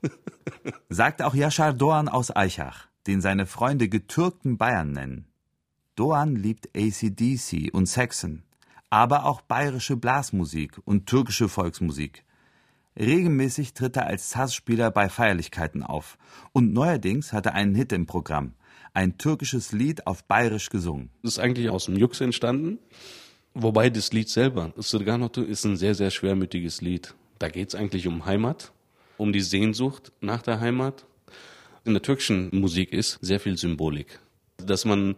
[0.88, 5.26] Sagt auch Yashar Doan aus Eichach, den seine Freunde getürkten Bayern nennen.
[5.96, 8.42] Doan liebt ACDC und Saxon,
[8.90, 12.24] aber auch bayerische Blasmusik und türkische Volksmusik.
[12.98, 16.18] Regelmäßig tritt er als Sassspieler bei Feierlichkeiten auf
[16.52, 18.54] und neuerdings hat er einen Hit im Programm
[18.94, 21.10] ein türkisches Lied auf bayerisch gesungen.
[21.22, 22.78] Das ist eigentlich aus dem Jux entstanden,
[23.54, 27.14] wobei das Lied selber, Sırganotu, ist ein sehr, sehr schwermütiges Lied.
[27.38, 28.72] Da geht es eigentlich um Heimat,
[29.16, 31.06] um die Sehnsucht nach der Heimat.
[31.84, 34.18] In der türkischen Musik ist sehr viel Symbolik.
[34.56, 35.14] Dass man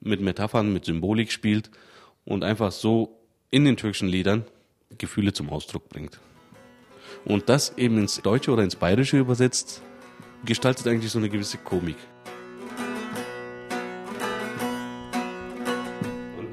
[0.00, 1.70] mit Metaphern, mit Symbolik spielt
[2.24, 3.18] und einfach so
[3.50, 4.44] in den türkischen Liedern
[4.96, 6.20] Gefühle zum Ausdruck bringt.
[7.28, 9.82] Und das eben ins Deutsche oder ins Bayerische übersetzt,
[10.44, 11.96] gestaltet eigentlich so eine gewisse Komik.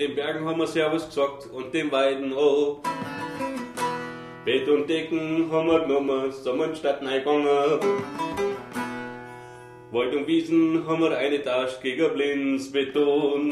[0.05, 2.81] den Bergen haben wir Servus gesagt und den Weiden auch.
[4.43, 7.79] Bett und Decken haben wir genommen, sind wir in die Stadt reingegangen.
[9.91, 13.51] Wald und Wiesen haben wir eine Tasche gegen Blindsbeton.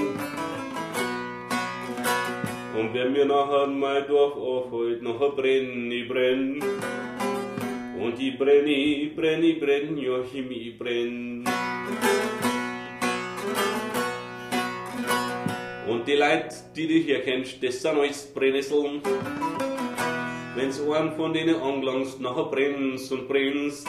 [2.77, 6.61] Und wenn wir nachher mein Dorf aufholt, nachher brenn ich brenn.
[7.99, 11.43] Und ich brenn, ich brenn, ich brenn, Joachim, ich brenn.
[15.87, 19.01] Und die Leute, die du hier kennst, das sind alles Brennnesseln.
[20.55, 23.87] Wenn's einen von denen angelangst, nachher brennst und brennst.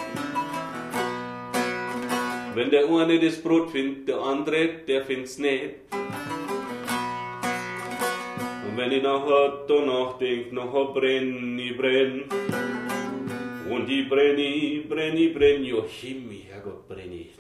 [2.55, 5.75] Wenn der eine das Brot findet, der andere, der findet's nicht.
[8.67, 12.25] Und wenn ich nachher danach denk, nachher brenn ich brenn.
[13.71, 17.31] Und ich brenn, ich brenn, ich brenn, Joachim, Herrgott, brenn ich.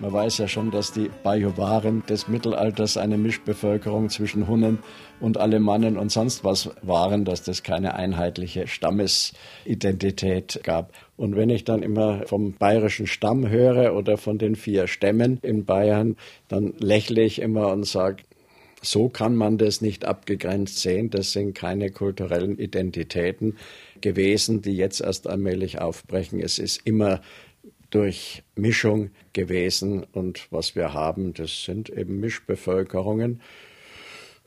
[0.00, 4.80] Man weiß ja schon, dass die Bajuwaren des Mittelalters eine Mischbevölkerung zwischen Hunnen
[5.20, 10.92] und Alemannen und sonst was waren, dass das keine einheitliche Stammesidentität gab.
[11.16, 15.64] Und wenn ich dann immer vom bayerischen Stamm höre oder von den vier Stämmen in
[15.64, 16.16] Bayern,
[16.48, 18.24] dann lächle ich immer und sage,
[18.86, 21.10] so kann man das nicht abgegrenzt sehen.
[21.10, 23.56] Das sind keine kulturellen Identitäten
[24.00, 26.40] gewesen, die jetzt erst allmählich aufbrechen.
[26.40, 27.20] Es ist immer
[27.90, 30.04] durch Mischung gewesen.
[30.04, 33.40] Und was wir haben, das sind eben Mischbevölkerungen.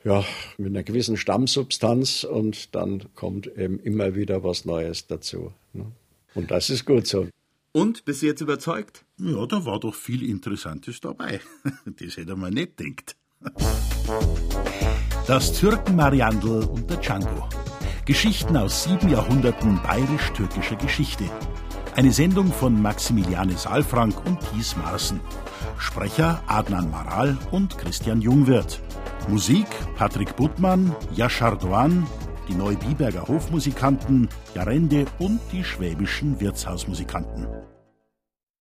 [0.02, 0.24] Ja,
[0.56, 5.52] mit einer gewissen Stammsubstanz und dann kommt eben immer wieder was Neues dazu.
[5.74, 5.92] Ne?
[6.34, 7.28] Und das ist gut so.
[7.72, 9.04] Und bist du jetzt überzeugt?
[9.18, 11.40] Ja, da war doch viel Interessantes dabei.
[11.84, 13.14] Das hätte man nicht denkt.
[15.26, 17.48] Das Türken-Mariandel und der Django.
[18.04, 21.24] Geschichten aus sieben Jahrhunderten bayerisch-türkischer Geschichte.
[21.94, 25.20] Eine Sendung von Maximiliane Saalfrank und Thies Marsen.
[25.78, 28.82] Sprecher Adnan Maral und Christian Jungwirth.
[29.28, 32.06] Musik Patrick Buttmann, Yashar Doan,
[32.48, 37.46] die Neubiberger Hofmusikanten, Jarende und die schwäbischen Wirtshausmusikanten.